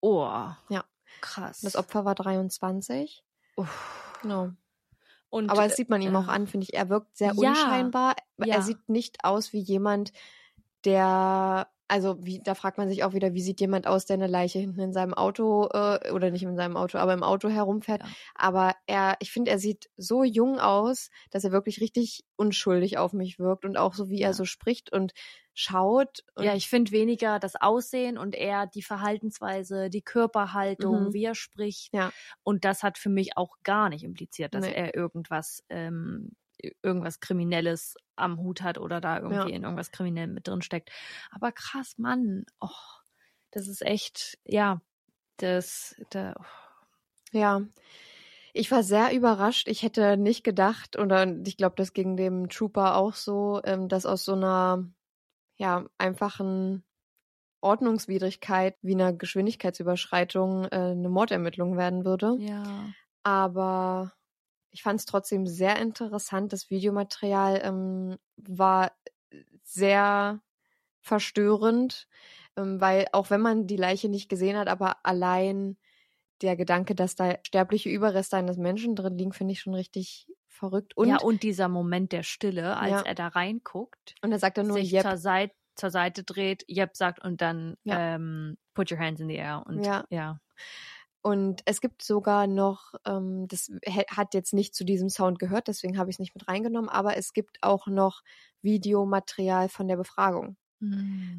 Oh. 0.02 0.26
Ja. 0.70 0.86
Krass. 1.22 1.62
Das 1.62 1.76
Opfer 1.76 2.06
war 2.06 2.16
23. 2.16 3.24
Uff. 3.56 4.18
Genau. 4.22 4.52
Und, 5.30 5.50
Aber 5.50 5.64
das 5.64 5.76
sieht 5.76 5.90
man 5.90 6.02
ihm 6.02 6.14
äh, 6.14 6.18
auch 6.18 6.28
an, 6.28 6.48
finde 6.48 6.66
ich. 6.66 6.74
Er 6.74 6.90
wirkt 6.90 7.18
sehr 7.18 7.34
ja, 7.36 7.50
unscheinbar. 7.50 8.16
ja. 8.38 8.56
Er 8.56 8.62
sieht 8.62 8.88
nicht 8.88 9.24
aus 9.26 9.52
wie 9.52 9.60
jemand, 9.60 10.14
der, 10.86 11.68
also 11.88 12.18
wie, 12.26 12.40
da 12.44 12.56
fragt 12.56 12.78
man 12.78 12.90
sich 12.90 13.04
auch 13.04 13.14
wieder, 13.14 13.34
wie 13.34 13.42
sieht 13.42 13.60
jemand 13.62 13.88
aus, 13.88 14.06
der 14.06 14.16
eine 14.16 14.28
Leiche 14.28 14.60
hinten 14.60 14.80
in 14.80 14.94
seinem 14.94 15.14
Auto, 15.14 15.68
äh, 15.74 16.12
oder 16.12 16.32
nicht 16.32 16.44
in 16.44 16.56
seinem 16.56 16.78
Auto, 16.78 16.98
aber 16.98 17.14
im 17.14 17.24
Auto 17.24 17.50
herumfährt. 17.50 18.02
Ja. 18.02 18.16
Aber 18.36 18.76
er, 18.88 19.16
ich 19.20 19.32
finde, 19.32 19.52
er 19.52 19.60
sieht 19.60 19.90
so 19.98 20.24
jung 20.24 20.60
aus, 20.60 21.10
dass 21.32 21.44
er 21.44 21.52
wirklich 21.52 21.82
richtig 21.82 22.24
unschuldig 22.38 22.98
auf 22.98 23.14
mich 23.14 23.38
wirkt 23.40 23.66
und 23.66 23.78
auch 23.78 23.94
so, 23.94 24.10
wie 24.10 24.20
Ja. 24.20 24.28
er 24.28 24.34
so 24.34 24.46
spricht 24.46 24.92
und 24.92 25.14
schaut. 25.54 26.24
Und 26.36 26.44
Ja, 26.46 26.56
ich 26.56 26.68
finde 26.70 26.92
weniger 26.92 27.40
das 27.40 27.56
Aussehen 27.56 28.18
und 28.18 28.34
eher 28.36 28.66
die 28.66 28.82
Verhaltensweise, 28.82 29.90
die 29.90 30.02
Körperhaltung, 30.02 31.10
Mhm. 31.10 31.14
wie 31.14 31.26
er 31.26 31.36
spricht. 31.36 31.94
Ja. 31.94 32.12
Und 32.44 32.66
das 32.66 32.82
hat 32.84 32.98
für 32.98 33.10
mich 33.10 33.38
auch 33.38 33.58
gar 33.64 33.90
nicht 33.90 34.04
impliziert, 34.04 34.56
dass 34.56 34.66
Nee. 34.66 34.74
er 34.74 34.96
irgendwas, 34.96 35.64
ähm, 35.70 36.32
irgendwas 36.82 37.20
Kriminelles 37.20 37.96
am 38.16 38.38
Hut 38.40 38.62
hat 38.62 38.78
oder 38.78 39.02
da 39.02 39.20
irgendwie 39.20 39.50
Ja. 39.50 39.56
in 39.56 39.64
irgendwas 39.64 39.92
Kriminellem 39.92 40.34
mit 40.34 40.48
drin 40.48 40.62
steckt. 40.62 40.92
Aber 41.32 41.52
krass, 41.52 41.98
Mann. 41.98 42.46
Oh, 42.60 42.70
das 43.52 43.68
ist 43.68 43.82
echt, 43.82 44.38
ja, 44.46 44.82
das, 45.38 45.96
da, 46.12 46.36
Ja, 47.32 47.62
ich 48.54 48.72
war 48.72 48.84
sehr 48.84 49.14
überrascht. 49.16 49.68
Ich 49.68 49.84
hätte 49.84 50.18
nicht 50.18 50.44
gedacht, 50.44 50.98
oder 50.98 51.28
ich 51.46 51.58
glaube, 51.58 51.76
das 51.78 51.94
ging 51.94 52.18
dem 52.18 52.50
Trooper 52.50 52.96
auch 52.98 53.16
so, 53.16 53.62
ähm, 53.66 53.88
dass 53.90 54.06
aus 54.06 54.26
so 54.26 54.34
einer 54.34 54.88
ja 55.58 55.86
einfachen 55.98 56.84
Ordnungswidrigkeit 57.62 58.78
wie 58.82 58.94
einer 58.96 59.14
Geschwindigkeitsüberschreitung 59.14 60.66
äh, 60.66 60.70
eine 60.92 61.10
Mordermittlung 61.10 61.78
werden 61.78 62.06
würde. 62.06 62.38
ja. 62.38 62.94
Aber 63.24 64.14
ich 64.74 64.84
fand 64.84 65.00
es 65.00 65.06
trotzdem 65.08 65.48
sehr 65.48 65.78
interessant. 65.80 66.54
Das 66.54 66.70
Videomaterial 66.72 67.62
ähm, 67.64 68.18
war 68.38 68.94
sehr 69.64 70.42
verstörend, 71.02 72.08
ähm, 72.58 72.82
weil 72.82 73.08
auch 73.14 73.30
wenn 73.32 73.42
man 73.42 73.68
die 73.68 73.78
Leiche 73.78 74.10
nicht 74.10 74.30
gesehen 74.30 74.58
hat, 74.58 74.68
aber 74.70 75.06
allein 75.06 75.78
der 76.42 76.58
Gedanke, 76.58 76.96
dass 76.96 77.16
da 77.16 77.38
sterbliche 77.44 77.90
Überreste 77.90 78.38
eines 78.38 78.58
Menschen 78.58 78.96
drin 78.96 79.18
liegen, 79.18 79.34
finde 79.34 79.54
ich 79.54 79.62
schon 79.62 79.76
richtig 79.76 80.28
verrückt. 80.48 80.98
Und, 80.98 81.08
ja, 81.08 81.24
und 81.24 81.44
dieser 81.44 81.68
Moment 81.70 82.12
der 82.12 82.24
Stille, 82.24 82.78
als 82.78 83.02
Ja. 83.02 83.04
er 83.04 83.16
da 83.16 83.28
reinguckt, 83.30 84.16
und 84.22 84.32
er 84.32 84.40
sagt 84.40 84.58
dann 84.58 84.68
nur, 84.68 84.80
sich 84.80 84.96
yep, 84.96 85.08
zur, 85.08 85.18
Seite, 85.18 85.54
zur 85.76 85.90
Seite 85.92 86.24
dreht, 86.24 86.66
Yep 86.70 86.96
sagt 86.96 87.20
und 87.24 87.42
dann 87.42 87.76
Ja. 87.86 88.04
ähm, 88.16 88.58
put 88.74 88.92
your 88.92 89.00
hands 89.00 89.20
in 89.22 89.28
the 89.28 89.36
air. 89.36 89.64
Und 89.66 89.86
Ja. 89.86 90.06
ja. 90.10 90.40
Und 91.24 91.62
es 91.66 91.82
gibt 91.82 92.04
sogar 92.04 92.48
noch, 92.48 92.96
ähm, 93.06 93.48
das 93.50 93.72
hat 94.12 94.34
jetzt 94.36 94.54
nicht 94.54 94.76
zu 94.76 94.86
diesem 94.86 95.10
Sound 95.10 95.40
gehört, 95.40 95.70
deswegen 95.70 95.98
habe 95.98 96.10
ich 96.12 96.18
es 96.18 96.20
nicht 96.20 96.36
mit 96.36 96.48
reingenommen, 96.50 96.90
aber 96.90 97.18
es 97.18 97.34
gibt 97.34 97.60
auch 97.64 97.88
noch 97.88 98.24
Videomaterial 98.62 99.70
von 99.70 99.88
der 99.88 99.98
Befragung. 99.98 100.58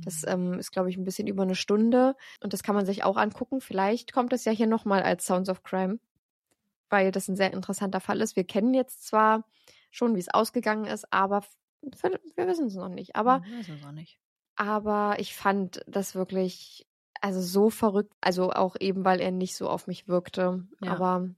Das 0.05 0.24
ähm, 0.26 0.59
ist, 0.59 0.72
glaube 0.72 0.91
ich, 0.91 0.97
ein 0.99 1.05
bisschen 1.05 1.26
über 1.28 1.43
eine 1.45 1.55
Stunde 1.57 2.16
und 2.43 2.53
das 2.53 2.62
kann 2.62 2.74
man 2.74 2.87
sich 2.87 3.05
auch 3.05 3.16
angucken. 3.16 3.61
Vielleicht 3.61 4.12
kommt 4.12 4.32
es 4.35 4.45
ja 4.45 4.53
hier 4.53 4.66
nochmal 4.66 5.03
als 5.03 5.26
Sounds 5.26 5.49
of 5.51 5.62
Crime, 5.62 5.99
weil 6.91 7.12
das 7.12 7.28
ein 7.28 7.37
sehr 7.37 7.53
interessanter 7.53 8.01
Fall 8.01 8.20
ist. 8.20 8.37
Wir 8.37 8.45
kennen 8.45 8.74
jetzt 8.74 9.07
zwar 9.07 9.47
schon, 9.91 10.16
wie 10.16 10.20
es 10.20 10.28
ausgegangen 10.32 10.87
ist, 10.87 11.12
aber 11.12 11.43
wir 11.82 12.47
wissen 12.47 12.66
es 12.66 12.74
noch 12.74 12.89
nicht. 12.89 13.16
Aber 13.16 13.43
Hm, 13.43 13.51
weiß 13.51 13.68
es 13.68 13.82
auch 13.82 13.93
nicht. 13.93 14.18
aber 14.57 15.16
ich 15.18 15.35
fand 15.35 15.82
das 15.87 16.14
wirklich, 16.14 16.87
also 17.25 17.41
so 17.41 17.70
verrückt, 17.70 18.12
also 18.20 18.51
auch 18.53 18.77
eben, 18.81 19.05
weil 19.05 19.20
er 19.20 19.31
nicht 19.31 19.57
so 19.57 19.68
auf 19.68 19.87
mich 19.87 20.09
wirkte. 20.09 20.66
Ja. 20.81 21.01
Aber 21.01 21.31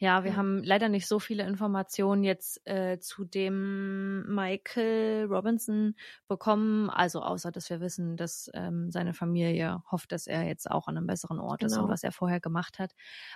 Ja, 0.00 0.24
wir 0.24 0.32
Ja. 0.32 0.36
haben 0.36 0.64
leider 0.64 0.88
nicht 0.88 1.06
so 1.06 1.20
viele 1.20 1.44
Informationen 1.46 2.24
jetzt 2.24 2.66
äh, 2.66 2.98
zu 3.00 3.24
dem 3.24 4.26
Michael 4.34 5.26
Robinson 5.26 5.94
bekommen. 6.28 6.90
Also 6.90 7.22
außer, 7.22 7.52
dass 7.52 7.70
wir 7.70 7.80
wissen, 7.80 8.16
dass 8.16 8.50
ähm, 8.54 8.90
seine 8.90 9.14
Familie 9.14 9.82
hofft, 9.90 10.10
dass 10.12 10.26
er 10.26 10.44
jetzt 10.46 10.68
auch 10.70 10.88
an 10.88 10.96
einem 10.96 11.06
besseren 11.06 11.38
Ort 11.40 11.62
ist 11.64 11.78
und 11.78 11.86
Genau. 11.86 11.88
was 11.88 12.02
er 12.04 12.10
vorher 12.12 12.40
gemacht 12.40 12.78
hat. 12.80 12.94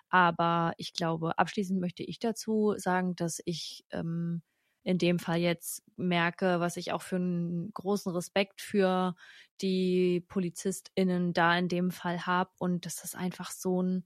Aber 0.08 0.72
ich 0.78 0.94
glaube, 0.94 1.38
abschließend 1.38 1.80
möchte 1.80 2.02
ich 2.02 2.18
dazu 2.18 2.74
sagen, 2.76 3.14
dass 3.16 3.40
ich 3.44 3.84
ähm, 3.90 4.42
in 4.84 4.98
dem 4.98 5.18
Fall 5.18 5.38
jetzt 5.38 5.84
merke, 5.96 6.60
was 6.60 6.76
ich 6.76 6.92
auch 6.92 7.02
für 7.02 7.16
einen 7.16 7.72
großen 7.72 8.12
Respekt 8.12 8.60
für 8.60 9.14
die 9.60 10.24
PolizistInnen 10.28 11.32
da 11.32 11.56
in 11.56 11.68
dem 11.68 11.90
Fall 11.90 12.26
habe 12.26 12.50
und 12.58 12.86
dass 12.86 12.96
das 13.02 13.14
einfach 13.14 13.50
so 13.50 13.82
ein 13.82 14.04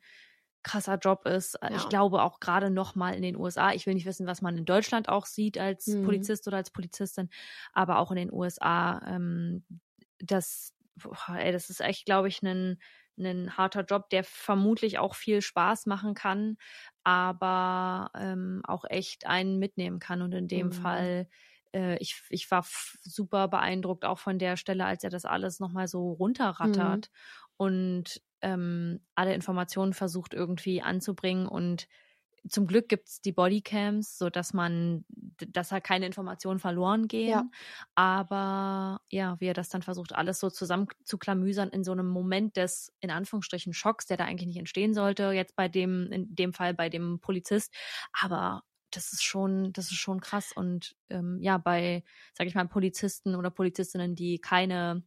krasser 0.62 0.96
Job 0.98 1.26
ist. 1.26 1.54
Äh, 1.62 1.70
Ich 1.74 1.88
Ja. 1.88 1.88
glaube 1.88 2.22
auch 2.22 2.40
gerade 2.40 2.70
noch 2.70 2.94
mal 2.94 3.14
in 3.14 3.22
den 3.22 3.36
USA. 3.36 3.72
Ich 3.72 3.86
will 3.86 3.94
nicht 3.94 4.06
wissen, 4.06 4.26
was 4.26 4.42
man 4.42 4.56
in 4.58 4.64
Deutschland 4.64 5.08
auch 5.08 5.26
sieht 5.26 5.58
als 5.58 5.96
Mhm. 5.96 5.96
Polizist 6.02 6.46
oder 6.48 6.56
als 6.58 6.70
Polizistin, 6.70 7.30
aber 7.72 7.98
auch 7.98 8.10
in 8.10 8.16
den 8.16 8.32
USA. 8.32 9.00
Ähm, 9.06 9.64
das, 10.18 10.74
boah, 10.96 11.36
ey, 11.36 11.52
das 11.52 11.70
ist 11.70 11.80
echt, 11.80 12.04
glaube 12.06 12.28
ich, 12.28 12.42
ein 12.42 12.78
ein 13.18 13.56
harter 13.56 13.84
Job, 13.84 14.10
der 14.10 14.24
vermutlich 14.24 14.98
auch 14.98 15.14
viel 15.14 15.42
Spaß 15.42 15.86
machen 15.86 16.14
kann, 16.14 16.56
aber 17.04 18.10
ähm, 18.18 18.62
auch 18.66 18.84
echt 18.88 19.26
einen 19.26 19.58
mitnehmen 19.58 19.98
kann. 20.00 20.22
Und 20.22 20.34
in 20.34 20.48
dem 20.48 20.70
Mhm. 20.70 20.72
Fall 20.72 21.28
äh, 21.74 21.96
ich, 21.98 22.22
ich 22.30 22.50
war 22.50 22.64
super 23.02 23.48
beeindruckt 23.48 24.04
auch 24.04 24.18
von 24.18 24.38
der 24.38 24.56
Stelle, 24.56 24.84
als 24.86 25.04
er 25.04 25.10
das 25.10 25.24
alles 25.24 25.60
nochmal 25.60 25.88
so 25.88 26.12
runterrattert 26.12 27.10
und 27.56 28.20
ähm, 28.42 29.00
alle 29.14 29.34
Informationen 29.34 29.92
versucht 29.94 30.34
irgendwie 30.34 30.82
anzubringen 30.82 31.46
und 31.46 31.88
zum 32.48 32.66
Glück 32.66 32.88
gibt's 32.88 33.20
die 33.20 33.32
Bodycams, 33.32 34.18
so 34.18 34.30
dass 34.30 34.52
man, 34.52 35.04
dass 35.48 35.68
da 35.68 35.80
keine 35.80 36.06
Informationen 36.06 36.58
verloren 36.58 37.08
gehen. 37.08 37.30
Ja. 37.30 37.50
Aber 37.94 39.00
ja, 39.10 39.36
wie 39.40 39.46
er 39.46 39.54
das 39.54 39.68
dann 39.68 39.82
versucht, 39.82 40.14
alles 40.14 40.40
so 40.40 40.50
zusammen 40.50 40.88
zu 41.04 41.18
klamüsern 41.18 41.70
in 41.70 41.84
so 41.84 41.92
einem 41.92 42.08
Moment 42.08 42.56
des, 42.56 42.92
in 43.00 43.10
Anführungsstrichen, 43.10 43.72
Schocks, 43.72 44.06
der 44.06 44.16
da 44.16 44.24
eigentlich 44.24 44.48
nicht 44.48 44.58
entstehen 44.58 44.94
sollte, 44.94 45.32
jetzt 45.32 45.56
bei 45.56 45.68
dem, 45.68 46.10
in 46.12 46.34
dem 46.34 46.52
Fall 46.52 46.74
bei 46.74 46.88
dem 46.88 47.20
Polizist. 47.20 47.74
Aber 48.12 48.62
das 48.90 49.12
ist 49.12 49.22
schon, 49.22 49.72
das 49.72 49.86
ist 49.86 49.98
schon 49.98 50.20
krass. 50.20 50.52
Und 50.54 50.96
ähm, 51.10 51.38
ja, 51.40 51.58
bei, 51.58 52.02
sag 52.34 52.46
ich 52.46 52.54
mal, 52.54 52.66
Polizisten 52.68 53.34
oder 53.34 53.50
Polizistinnen, 53.50 54.14
die 54.14 54.38
keine 54.38 55.02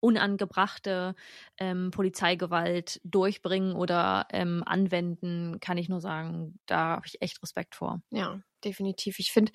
unangebrachte 0.00 1.14
ähm, 1.58 1.90
Polizeigewalt 1.90 3.00
durchbringen 3.04 3.74
oder 3.74 4.26
ähm, 4.32 4.62
anwenden, 4.66 5.60
kann 5.60 5.78
ich 5.78 5.88
nur 5.88 6.00
sagen, 6.00 6.58
da 6.66 6.96
habe 6.96 7.06
ich 7.06 7.20
echt 7.22 7.42
Respekt 7.42 7.74
vor. 7.74 8.02
Ja, 8.10 8.40
definitiv. 8.64 9.18
Ich 9.18 9.32
finde, 9.32 9.52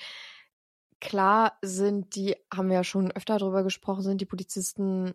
klar 1.02 1.58
sind 1.62 2.16
die, 2.16 2.36
haben 2.54 2.70
wir 2.70 2.76
ja 2.76 2.84
schon 2.84 3.12
öfter 3.12 3.38
darüber 3.38 3.64
gesprochen, 3.64 4.04
sind 4.04 4.22
die 4.22 4.26
Polizisten 4.26 5.14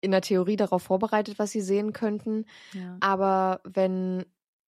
in 0.00 0.10
der 0.10 0.20
Theorie 0.20 0.56
darauf 0.56 0.82
vorbereitet, 0.82 1.38
was 1.38 1.50
sie 1.50 1.62
sehen 1.62 1.92
könnten. 1.92 2.46
Ja. 2.72 2.96
Aber 3.00 3.60
wenn 3.64 4.24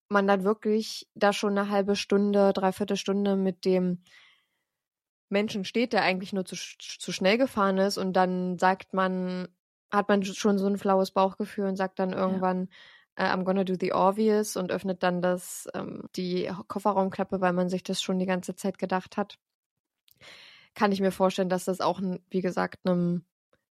man 0.08 0.26
dann 0.26 0.44
wirklich 0.44 1.08
da 1.14 1.32
schon 1.32 1.56
eine 1.56 1.70
halbe 1.70 1.96
Stunde, 1.96 2.52
dreiviertel 2.52 2.96
Stunde 2.96 3.36
mit 3.36 3.64
dem 3.64 4.02
Menschen 5.28 5.64
steht, 5.64 5.92
der 5.92 6.02
eigentlich 6.02 6.32
nur 6.32 6.44
zu, 6.44 6.56
zu 6.56 7.12
schnell 7.12 7.36
gefahren 7.36 7.78
ist 7.78 7.98
und 7.98 8.14
dann 8.14 8.58
sagt 8.58 8.94
man, 8.94 9.48
hat 9.90 10.08
man 10.08 10.24
schon 10.24 10.58
so 10.58 10.66
ein 10.66 10.78
flaues 10.78 11.10
Bauchgefühl 11.10 11.66
und 11.66 11.76
sagt 11.76 11.98
dann 11.98 12.12
irgendwann, 12.12 12.68
äh, 13.16 13.24
I'm 13.24 13.44
gonna 13.44 13.64
do 13.64 13.74
the 13.78 13.92
obvious 13.92 14.56
und 14.56 14.70
öffnet 14.70 15.02
dann 15.02 15.22
das, 15.22 15.68
ähm, 15.74 16.08
die 16.16 16.50
Kofferraumklappe, 16.68 17.40
weil 17.40 17.52
man 17.52 17.68
sich 17.68 17.82
das 17.82 18.02
schon 18.02 18.18
die 18.18 18.26
ganze 18.26 18.54
Zeit 18.54 18.78
gedacht 18.78 19.16
hat. 19.16 19.38
Kann 20.74 20.92
ich 20.92 21.00
mir 21.00 21.12
vorstellen, 21.12 21.48
dass 21.48 21.64
das 21.64 21.80
auch, 21.80 22.00
wie 22.30 22.40
gesagt, 22.40 22.80
einem, 22.84 23.24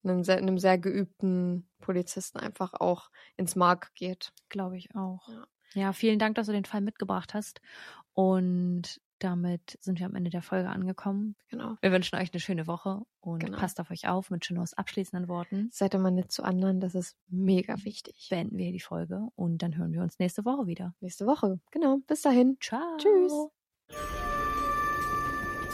einem, 0.03 0.25
sehr, 0.25 0.39
einem 0.39 0.59
sehr 0.59 0.79
geübten 0.79 1.69
Polizisten 1.79 2.39
einfach 2.39 2.75
auch 2.75 3.11
ins 3.37 3.57
Mark 3.57 3.95
geht. 3.95 4.33
Glaube 4.49 4.77
ich 4.77 4.95
auch. 4.95 5.29
Ja. 5.29 5.47
Ja, 5.75 5.93
vielen 5.93 6.19
Dank, 6.19 6.35
dass 6.35 6.47
du 6.47 6.53
den 6.53 6.65
Fall 6.65 6.81
mitgebracht 6.81 7.35
hast. 7.35 7.61
Und 8.13 9.01
damit 9.23 9.79
sind 9.81 9.99
wir 10.01 10.07
am 10.07 10.15
Ende 10.15 10.31
der 10.31 10.43
Folge 10.43 10.69
angekommen. 10.69 11.37
Genau. 11.49 11.77
Wir 11.81 11.93
wünschen 11.93 12.17
euch 12.17 12.33
eine 12.33 12.41
schöne 12.41 12.67
Woche 12.67 13.03
und 13.21 13.41
Genau. 13.45 13.59
passt 13.59 13.81
auf 13.81 13.91
euch 13.91 14.09
auf 14.09 14.31
mit 14.31 14.43
Chinos 14.43 14.75
abschließenden 14.75 15.29
Worten. 15.29 15.69
Seid 15.73 15.95
immer 15.95 16.11
nett 16.11 16.33
zu 16.33 16.43
anderen, 16.43 16.81
das 16.81 16.95
ist 16.95 17.17
mega 17.29 17.77
wichtig. 17.85 18.27
Beenden 18.31 18.57
wir 18.59 18.73
die 18.73 18.81
Folge 18.81 19.29
und 19.37 19.59
dann 19.63 19.77
hören 19.77 19.93
wir 19.93 20.03
uns 20.03 20.19
nächste 20.19 20.45
Woche 20.45 20.67
wieder. 20.67 20.95
Nächste 21.01 21.27
Woche. 21.27 21.61
Genau. 21.71 21.99
Bis 22.07 22.23
dahin. 22.23 22.57
Ciao. 22.61 22.97
Tschüss. 22.99 23.33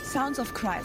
Sounds 0.03 0.39
of 0.39 0.53
Crime. 0.55 0.85